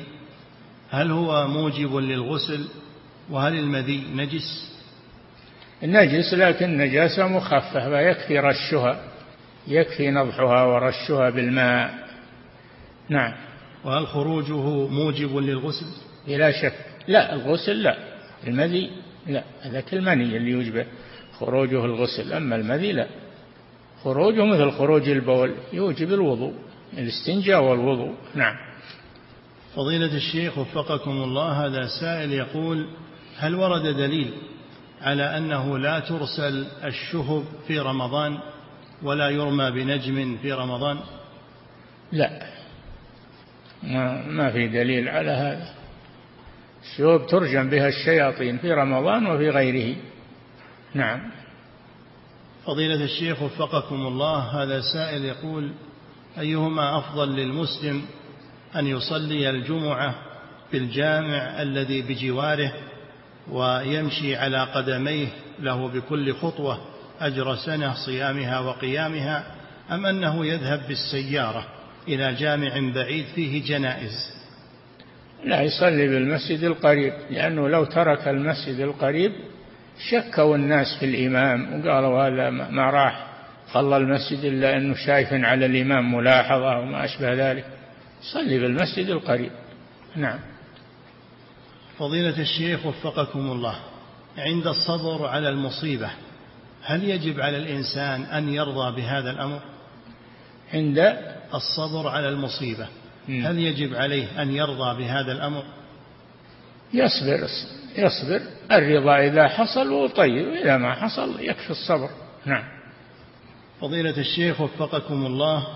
[0.90, 2.68] هل هو موجب للغسل؟
[3.30, 4.78] وهل المذي نجس؟
[5.84, 9.00] نجس لكن نجاسة مخففة ويكفي رشها
[9.68, 11.94] يكفي نضحها ورشها بالماء.
[13.10, 13.34] نعم.
[13.86, 15.86] وهل خروجه موجب للغسل؟
[16.28, 16.74] بلا شك.
[17.08, 17.98] لا الغسل لا.
[18.48, 18.92] المذي
[19.28, 19.44] لا.
[19.62, 20.86] هذاك المني اللي يوجب
[21.40, 22.34] خروجه الغسل.
[22.34, 23.08] أما المذي لا.
[24.04, 26.54] خروجه مثل خروج البول يوجب الوضوء.
[26.94, 28.16] الاستنجاء والوضوء.
[28.36, 28.56] نعم.
[29.76, 32.88] فضيلة الشيخ وفقكم الله هذا سائل يقول
[33.38, 34.34] هل ورد دليل
[35.02, 38.40] على أنه لا ترسل الشهب في رمضان
[39.04, 41.00] ولا يرمى بنجم في رمضان؟
[42.12, 42.48] لا.
[43.84, 45.74] ما, ما في دليل على هذا.
[46.84, 49.96] الشهب ترجم بها الشياطين في رمضان وفي غيره.
[50.94, 51.32] نعم.
[52.66, 55.72] فضيلة الشيخ وفقكم الله هذا سائل يقول
[56.40, 58.02] أيهما أفضل للمسلم
[58.76, 60.16] أن يصلي الجمعة
[60.72, 62.74] في الجامع الذي بجواره
[63.52, 65.28] ويمشي على قدميه
[65.60, 66.80] له بكل خطوة
[67.22, 69.44] أجر سنة صيامها وقيامها
[69.92, 71.66] أم أنه يذهب بالسيارة
[72.08, 74.38] إلى جامع بعيد فيه جنائز؟
[75.46, 79.32] لا يصلي بالمسجد القريب لأنه لو ترك المسجد القريب
[80.10, 83.27] شكوا الناس في الإمام وقالوا هذا ما راح.
[83.72, 87.66] خلى المسجد إلا أنه شايف على الإمام ملاحظة وما أشبه ذلك.
[88.22, 89.52] صلي بالمسجد القريب.
[90.16, 90.40] نعم.
[92.00, 93.76] فضيلة الشيخ وفقكم الله
[94.38, 96.10] عند الصبر على المصيبة
[96.84, 99.60] هل يجب على الإنسان أن يرضى بهذا الأمر؟
[100.74, 101.18] عند
[101.54, 102.88] الصبر على المصيبة
[103.30, 105.64] هل يجب عليه أن يرضى بهذا الأمر؟
[106.94, 107.48] يصبر
[107.98, 108.42] يصبر.
[108.72, 112.10] الرضا إذا حصل وطيب إذا ما حصل يكفي الصبر.
[112.46, 112.77] نعم.
[113.82, 115.68] فضيلة الشيخ وفقكم الله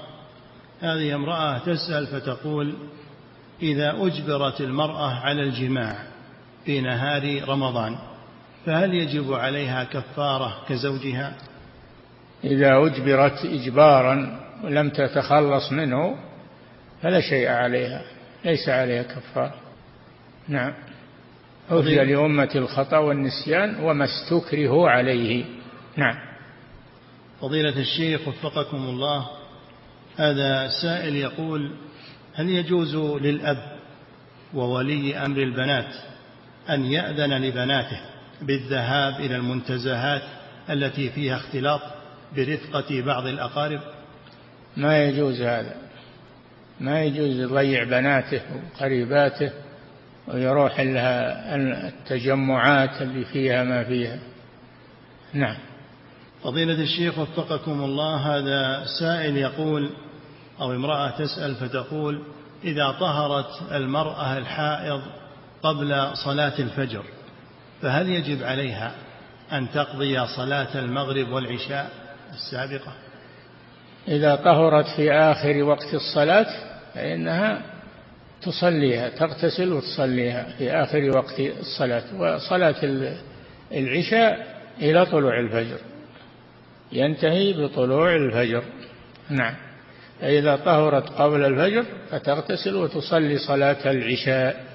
[0.81, 2.73] هذه امرأة تسأل فتقول
[3.61, 5.95] إذا أجبرت المرأة على الجماع
[6.65, 7.95] في نهار رمضان
[8.65, 11.33] فهل يجب عليها كفارة كزوجها؟
[12.43, 16.17] إذا أجبرت إجبارا ولم تتخلص منه
[17.01, 18.01] فلا شيء عليها
[18.45, 19.55] ليس عليها كفارة.
[20.47, 20.73] نعم.
[21.71, 25.45] عفي لأمة الخطأ والنسيان وما استكرهوا عليه.
[25.97, 26.30] نعم.
[27.41, 29.27] فضيلة الشيخ وفقكم الله
[30.17, 31.71] هذا سائل يقول
[32.33, 33.77] هل يجوز للأب
[34.53, 35.95] وولي أمر البنات
[36.69, 37.99] أن يأذن لبناته
[38.41, 40.21] بالذهاب إلى المنتزهات
[40.69, 41.81] التي فيها اختلاط
[42.35, 43.81] برفقة بعض الأقارب؟
[44.77, 45.75] ما يجوز هذا.
[46.79, 49.51] ما يجوز يضيع بناته وقريباته
[50.27, 51.55] ويروح لها
[51.87, 54.19] التجمعات اللي فيها ما فيها.
[55.33, 55.57] نعم.
[56.43, 59.89] فضيلة الشيخ وفقكم الله هذا سائل يقول
[60.61, 62.21] أو امرأة تسأل فتقول
[62.63, 65.01] إذا طهرت المرأة الحائض
[65.63, 67.03] قبل صلاة الفجر
[67.81, 68.91] فهل يجب عليها
[69.51, 71.89] أن تقضي صلاة المغرب والعشاء
[72.33, 72.93] السابقة؟
[74.07, 76.47] إذا طهرت في آخر وقت الصلاة
[76.93, 77.61] فإنها
[78.41, 82.75] تصليها تغتسل وتصليها في آخر وقت الصلاة وصلاة
[83.71, 85.77] العشاء إلى طلوع الفجر.
[86.91, 88.63] ينتهي بطلوع الفجر.
[89.29, 89.55] نعم.
[90.21, 94.65] فإذا طهرت قبل الفجر فتغتسل وتصلي صلاة العشاء.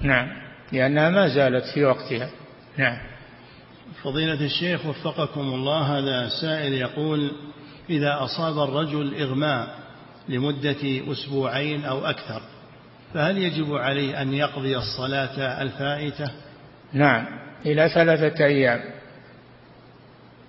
[0.00, 0.28] نعم.
[0.72, 2.30] لأنها ما زالت في وقتها.
[2.76, 2.98] نعم.
[4.02, 7.32] فضيلة الشيخ وفقكم الله هذا سائل يقول
[7.90, 9.78] إذا أصاب الرجل إغماء
[10.28, 12.42] لمدة أسبوعين أو أكثر
[13.14, 16.30] فهل يجب عليه أن يقضي الصلاة الفائتة؟
[16.92, 17.26] نعم.
[17.66, 18.80] إلى ثلاثة أيام.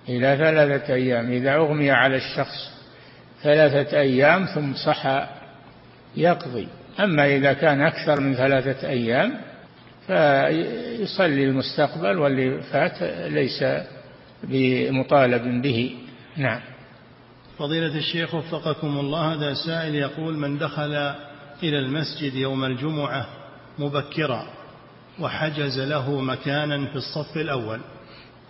[0.08, 1.30] إلى ثلاثة أيام.
[1.30, 2.70] إذا أغمي على الشخص
[3.42, 5.26] ثلاثة أيام ثم صحى
[6.16, 6.68] يقضي.
[7.00, 9.34] أما إذا كان أكثر من ثلاثة أيام
[10.06, 13.02] فيصلي المستقبل واللي فات
[13.32, 13.64] ليس
[14.44, 15.96] بمطالب به.
[16.36, 16.60] نعم.
[17.58, 20.94] فضيلة الشيخ وفقكم الله هذا سائل يقول من دخل
[21.62, 23.26] إلى المسجد يوم الجمعة
[23.78, 24.46] مبكرا
[25.20, 27.80] وحجز له مكانا في الصف الأول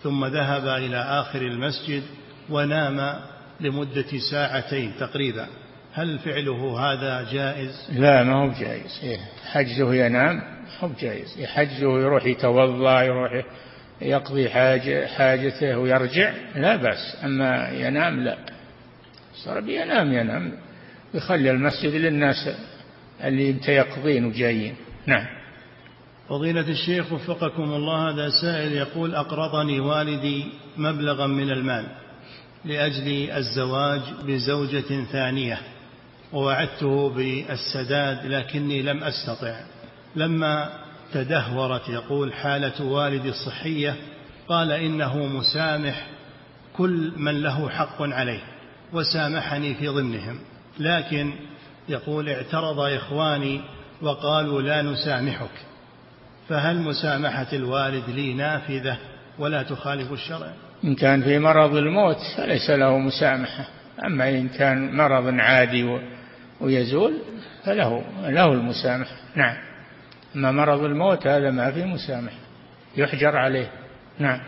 [0.05, 2.02] ثم ذهب إلى آخر المسجد
[2.50, 3.20] ونام
[3.61, 5.46] لمدة ساعتين تقريبا.
[5.92, 9.00] هل فعله هذا جائز؟ لا ما هو جائز.
[9.02, 9.18] إيه،
[9.52, 10.42] حجزه ينام
[10.80, 11.40] هو جائز.
[11.40, 13.44] يحجزه يروح يتوضأ يروح
[14.02, 17.16] يقضي حاجة حاجته ويرجع لا بأس.
[17.24, 18.36] أما ينام لا.
[19.44, 20.52] صار ينام ينام.
[21.14, 22.48] يخلي المسجد للناس
[23.24, 24.74] اللي متيقظين وجايين.
[25.07, 25.26] نعم.
[26.29, 30.45] فضيلة الشيخ وفقكم الله هذا سائل يقول أقرضني والدي
[30.77, 31.87] مبلغا من المال
[32.64, 35.59] لأجل الزواج بزوجة ثانية
[36.33, 39.61] ووعدته بالسداد لكني لم أستطع.
[40.16, 40.70] لما
[41.12, 43.97] تدهورت يقول حالة والدي الصحية
[44.49, 46.07] قال إنه مسامح
[46.77, 48.43] كل من له حق عليه
[48.93, 50.39] وسامحني في ضمنهم.
[50.79, 51.33] لكن
[51.89, 53.61] يقول اعترض إخواني
[54.03, 55.74] وقالوا لا نسامحك.
[56.49, 58.99] فهل مسامحة الوالد لي نافذة
[59.38, 60.53] ولا تخالف الشرع؟
[60.84, 63.64] إن كان في مرض الموت فليس له مسامحة.
[64.07, 65.99] أما إن كان مرض عادي
[66.61, 67.14] ويزول
[67.64, 69.16] فله له المسامحة.
[69.34, 69.57] نعم.
[70.36, 72.38] أما مرض الموت هذا ما في مسامحة.
[72.97, 73.70] يحجر عليه.
[74.18, 74.40] نعم.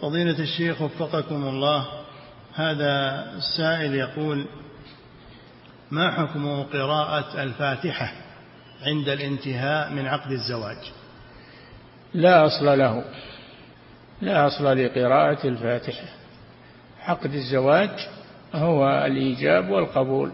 [0.00, 1.88] فضيلة الشيخ وفقكم الله
[2.54, 4.46] هذا السائل يقول
[5.90, 8.12] ما حكم قراءة الفاتحة؟
[8.82, 10.92] عند الانتهاء من عقد الزواج.
[12.14, 13.04] لا أصل له.
[14.22, 16.08] لا أصل لقراءة الفاتحة.
[17.00, 17.90] عقد الزواج
[18.54, 20.32] هو الإيجاب والقبول.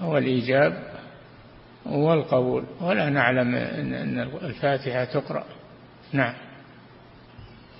[0.00, 0.92] هو الإيجاب
[1.86, 2.64] والقبول.
[2.80, 5.44] ولا نعلم أن الفاتحة تقرأ.
[6.12, 6.34] نعم.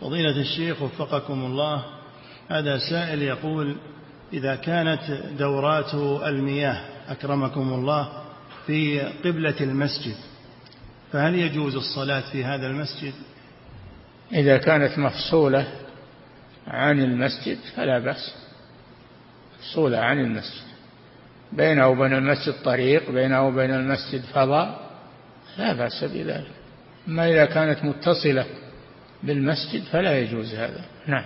[0.00, 1.84] فضيلة الشيخ وفقكم الله
[2.48, 3.76] هذا سائل يقول
[4.32, 5.02] إذا كانت
[5.38, 8.21] دورات المياه أكرمكم الله
[8.66, 10.16] في قبلة المسجد
[11.12, 13.12] فهل يجوز الصلاة في هذا المسجد؟
[14.32, 15.66] إذا كانت مفصولة
[16.66, 18.34] عن المسجد فلا بأس
[19.58, 20.62] مفصولة عن المسجد.
[21.52, 24.90] بينه وبين المسجد طريق بينه وبين المسجد فضاء
[25.58, 26.50] لا بأس بذلك.
[27.08, 28.46] أما إذا كانت متصلة
[29.22, 30.84] بالمسجد فلا يجوز هذا.
[31.06, 31.24] نعم.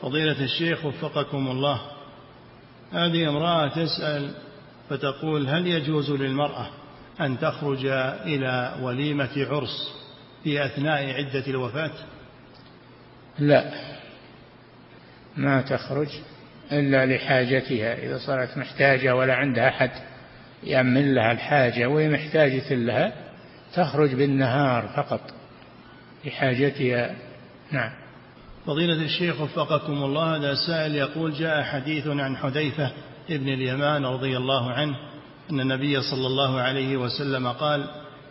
[0.00, 1.80] فضيلة الشيخ وفقكم الله
[2.92, 4.30] هذه امرأة تسأل
[4.90, 6.70] فتقول هل يجوز للمرأة
[7.20, 7.86] أن تخرج
[8.26, 9.94] إلى وليمة عرس
[10.44, 11.92] في أثناء عدة الوفاة؟
[13.38, 13.72] لا.
[15.36, 16.08] ما تخرج
[16.72, 17.94] إلا لحاجتها.
[17.94, 19.90] إذا صارت محتاجة ولا عندها أحد
[20.62, 23.12] يأمن لها الحاجة وهي محتاجة لها
[23.74, 25.20] تخرج بالنهار فقط
[26.24, 27.16] لحاجتها.
[27.70, 27.90] نعم.
[28.66, 32.92] فضيلة الشيخ وفقكم الله هذا سائل يقول جاء حديث عن حذيفة
[33.30, 34.96] ابن اليمان رضي الله عنه
[35.50, 37.84] أن النبي صلى الله عليه وسلم قال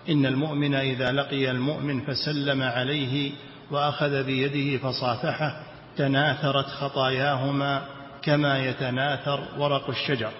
[0.09, 3.31] إن المؤمن إذا لقي المؤمن فسلم عليه
[3.71, 5.61] وأخذ بيده فصافحه
[5.97, 7.81] تناثرت خطاياهما
[8.21, 10.31] كما يتناثر ورق الشجر.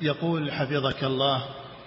[0.00, 1.42] يقول حفظك الله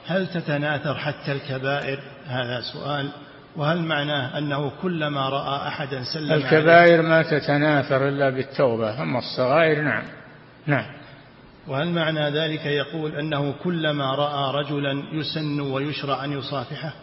[0.06, 3.10] هل تتناثر حتى الكبائر؟ هذا سؤال.
[3.56, 10.04] وهل معناه أنه كلما رأى أحدا سلم الكبائر ما تتناثر إلا بالتوبة أما الصغائر نعم.
[10.68, 10.86] نعم.
[11.68, 16.94] وهل معنى ذلك يقول أنه كلما رأى رجلا يسن ويشرع أن يصافحه؟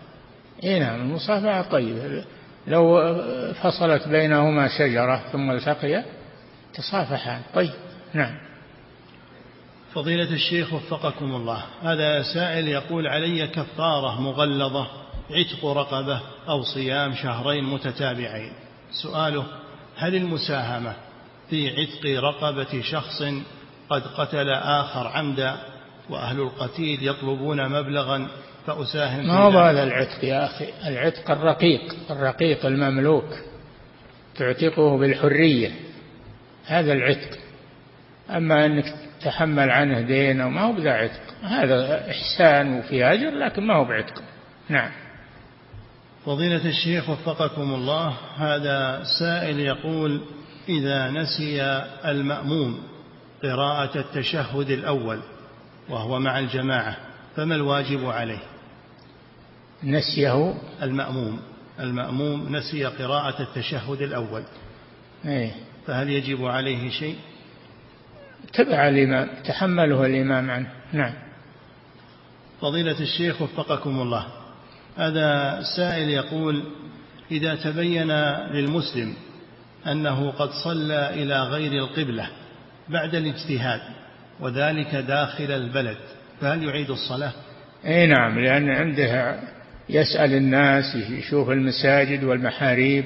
[0.64, 2.24] اي نعم المصافحة طيبة
[2.66, 3.14] لو
[3.52, 6.04] فصلت بينهما شجرة ثم التقيا
[6.74, 7.70] تصافحان طيب
[8.14, 8.34] نعم.
[9.94, 14.86] فضيلة الشيخ وفقكم الله هذا سائل يقول علي كفارة مغلظة
[15.30, 18.52] عتق رقبة أو صيام شهرين متتابعين.
[19.02, 19.44] سؤاله
[19.96, 20.94] هل المساهمة
[21.50, 23.22] في عتق رقبة شخص
[23.92, 25.56] قد قتل آخر عمدا
[26.10, 28.28] وأهل القتيل يطلبون مبلغا
[28.66, 33.34] فأساهم ما هو هذا العتق يا أخي؟ العتق الرقيق الرقيق المملوك
[34.36, 35.70] تعتقه بالحرية.
[36.66, 37.38] هذا العتق.
[38.30, 38.94] أما أنك
[39.24, 41.22] تحمل عنه دين أو ما هو بذا عتق.
[41.42, 44.22] هذا إحسان وفي أجر لكن ما هو بعتق.
[44.68, 44.90] نعم.
[46.26, 50.20] فضيلة الشيخ وفقكم الله هذا سائل يقول
[50.68, 51.62] إذا نسي
[52.04, 52.91] المأموم
[53.42, 55.20] قراءة التشهد الأول
[55.88, 56.96] وهو مع الجماعة
[57.36, 58.42] فما الواجب عليه؟
[59.84, 60.54] نسيه.
[60.82, 61.40] المأموم
[61.80, 64.42] المأموم نسي قراءة التشهد الأول.
[65.24, 65.50] إيه.
[65.86, 67.16] فهل يجب عليه شيء؟
[68.52, 70.72] تبع الإمام تحمله الإمام عنه.
[70.92, 71.14] نعم.
[72.60, 74.26] فضيلة الشيخ وفقكم الله.
[74.96, 76.64] هذا سائل يقول
[77.30, 78.12] إذا تبين
[78.52, 79.14] للمسلم
[79.86, 82.28] أنه قد صلى إلى غير القبلة
[82.88, 83.80] بعد الاجتهاد
[84.40, 85.96] وذلك داخل البلد
[86.40, 87.32] فهل يعيد الصلاة؟
[87.86, 89.40] أي نعم لأن عنده
[89.88, 93.04] يسأل الناس يشوف المساجد والمحاريب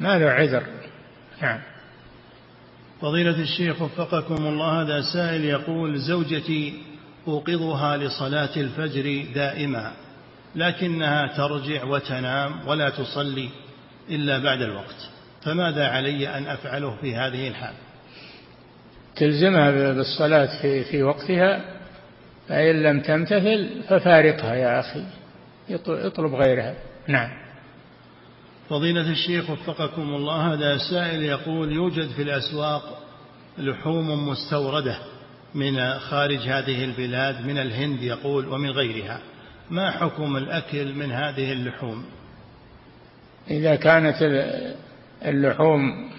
[0.00, 0.62] ما له عذر؟
[1.42, 1.60] نعم.
[3.00, 6.74] فضيلة الشيخ وفقكم الله هذا سائل يقول زوجتي
[7.28, 9.92] أوقظها لصلاة الفجر دائما
[10.54, 13.48] لكنها ترجع وتنام ولا تصلي
[14.10, 15.10] إلا بعد الوقت
[15.42, 17.74] فماذا علي أن أفعله في هذه الحال؟
[19.16, 21.64] تلزمها بالصلاة في, في وقتها
[22.48, 25.04] فإن لم تمتثل ففارقها يا أخي
[25.88, 26.74] اطلب غيرها.
[27.08, 27.30] نعم.
[28.68, 33.02] فضيلة الشيخ وفقكم الله هذا سائل يقول يوجد في الأسواق
[33.58, 34.98] لحوم مستوردة
[35.54, 39.20] من خارج هذه البلاد من الهند يقول ومن غيرها.
[39.70, 42.04] ما حكم الأكل من هذه اللحوم؟
[43.50, 44.16] إذا كانت
[45.24, 46.10] اللحوم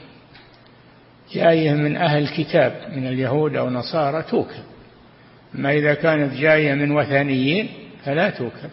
[1.32, 4.64] جاية من أهل الكتاب من اليهود أو نصارى توكل.
[5.54, 7.70] ما إذا كانت جاية من وثنيين
[8.06, 8.70] فلا توكل.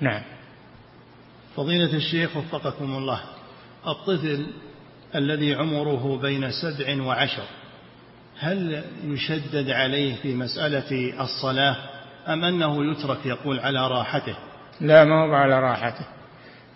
[0.00, 0.22] نعم.
[1.56, 3.20] فضيلة الشيخ وفقكم الله
[3.86, 4.46] الطفل
[5.14, 7.44] الذي عمره بين سبع وعشر
[8.38, 11.76] هل يشدد عليه في مسألة الصلاة
[12.28, 14.36] أم أنه يترك يقول على راحته؟
[14.80, 16.04] لا ما هو على راحته.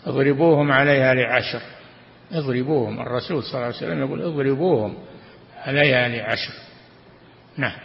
[0.07, 1.61] اضربوهم عليها لعشر.
[2.33, 3.01] اضربوهم.
[3.01, 4.95] الرسول صلى الله عليه وسلم يقول اضربوهم
[5.57, 6.53] عليها لعشر
[7.57, 7.79] نعم.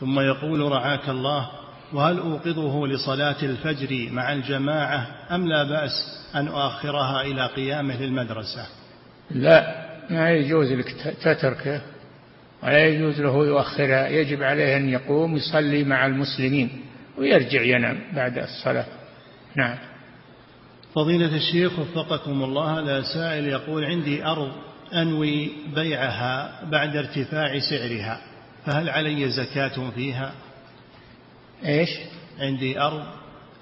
[0.00, 1.50] ثم يقول رعاك الله
[1.92, 5.92] وهل أوقظه لصلاة الفجر مع الجماعة أم لا بأس
[6.34, 8.66] أن أؤخرها إلى قيامه للمدرسة؟
[9.30, 10.92] لا ما يجوز لك
[11.22, 11.80] تتركه
[12.62, 14.08] ولا يجوز له يؤخرها.
[14.08, 16.70] يجب عليه أن يقوم يصلي مع المسلمين
[17.18, 18.86] ويرجع ينام بعد الصلاة.
[19.56, 19.76] نعم.
[20.94, 24.52] فضيلة الشيخ وفقكم الله هذا سائل يقول عندي أرض
[24.94, 28.20] أنوي بيعها بعد ارتفاع سعرها
[28.66, 30.32] فهل علي زكاة فيها؟
[31.64, 31.90] إيش؟
[32.40, 33.02] عندي أرض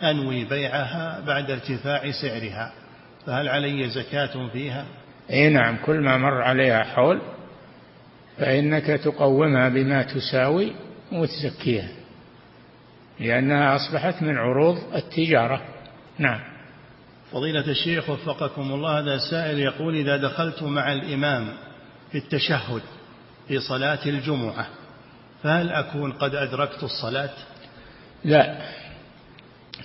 [0.02, 2.72] أنوي بيعها بعد ارتفاع سعرها
[3.26, 4.84] فهل علي زكاة فيها؟
[5.30, 7.20] أي نعم كل ما مر عليها حول
[8.38, 10.72] فإنك تقومها بما تساوي
[11.12, 11.88] وتزكيها
[13.20, 15.62] لأنها أصبحت من عروض التجارة.
[16.18, 16.55] نعم.
[17.36, 21.48] فضيلة الشيخ وفقكم الله هذا سائل يقول إذا دخلت مع الإمام
[22.12, 22.82] في التشهد
[23.48, 24.66] في صلاة الجمعة
[25.42, 27.30] فهل أكون قد أدركت الصلاة؟
[28.24, 28.58] لا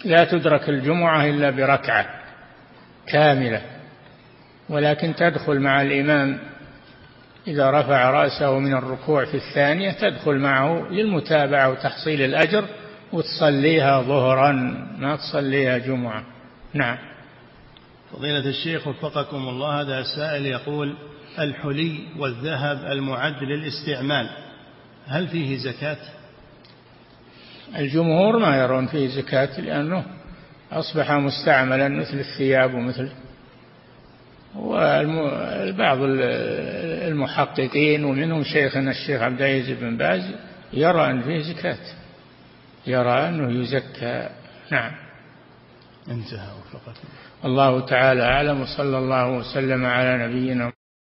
[0.06, 2.06] لا تدرك الجمعة إلا بركعة
[3.08, 3.62] كاملة
[4.70, 6.40] ولكن تدخل مع الإمام
[7.48, 12.66] إذا رفع رأسه من الركوع في الثانية تدخل معه للمتابعة وتحصيل الأجر
[13.14, 14.52] وتصليها ظهرا
[14.98, 16.24] ما تصليها جمعة.
[16.74, 17.11] نعم.
[18.14, 20.96] فضيلة الشيخ وفقكم الله هذا سائل يقول
[21.40, 24.30] الحلي والذهب المعد للاستعمال
[25.08, 25.98] هل فيه زكاة؟
[27.76, 30.06] الجمهور ما يرون فيه زكاة لأنه
[30.72, 33.12] أصبح مستعملا مثل الثياب ومثل
[34.56, 35.98] وبعض
[37.12, 40.32] المحققين ومنهم شيخنا الشيخ عبد العزيز بن باز
[40.74, 41.78] يرى أن فيه زكاة
[42.88, 44.30] يرى أنه يزكى.
[44.72, 44.92] نعم.
[46.08, 47.08] انتهى وفقكم.
[47.46, 50.72] الله تعالى أعلم وصلى الله وسلم على نبينا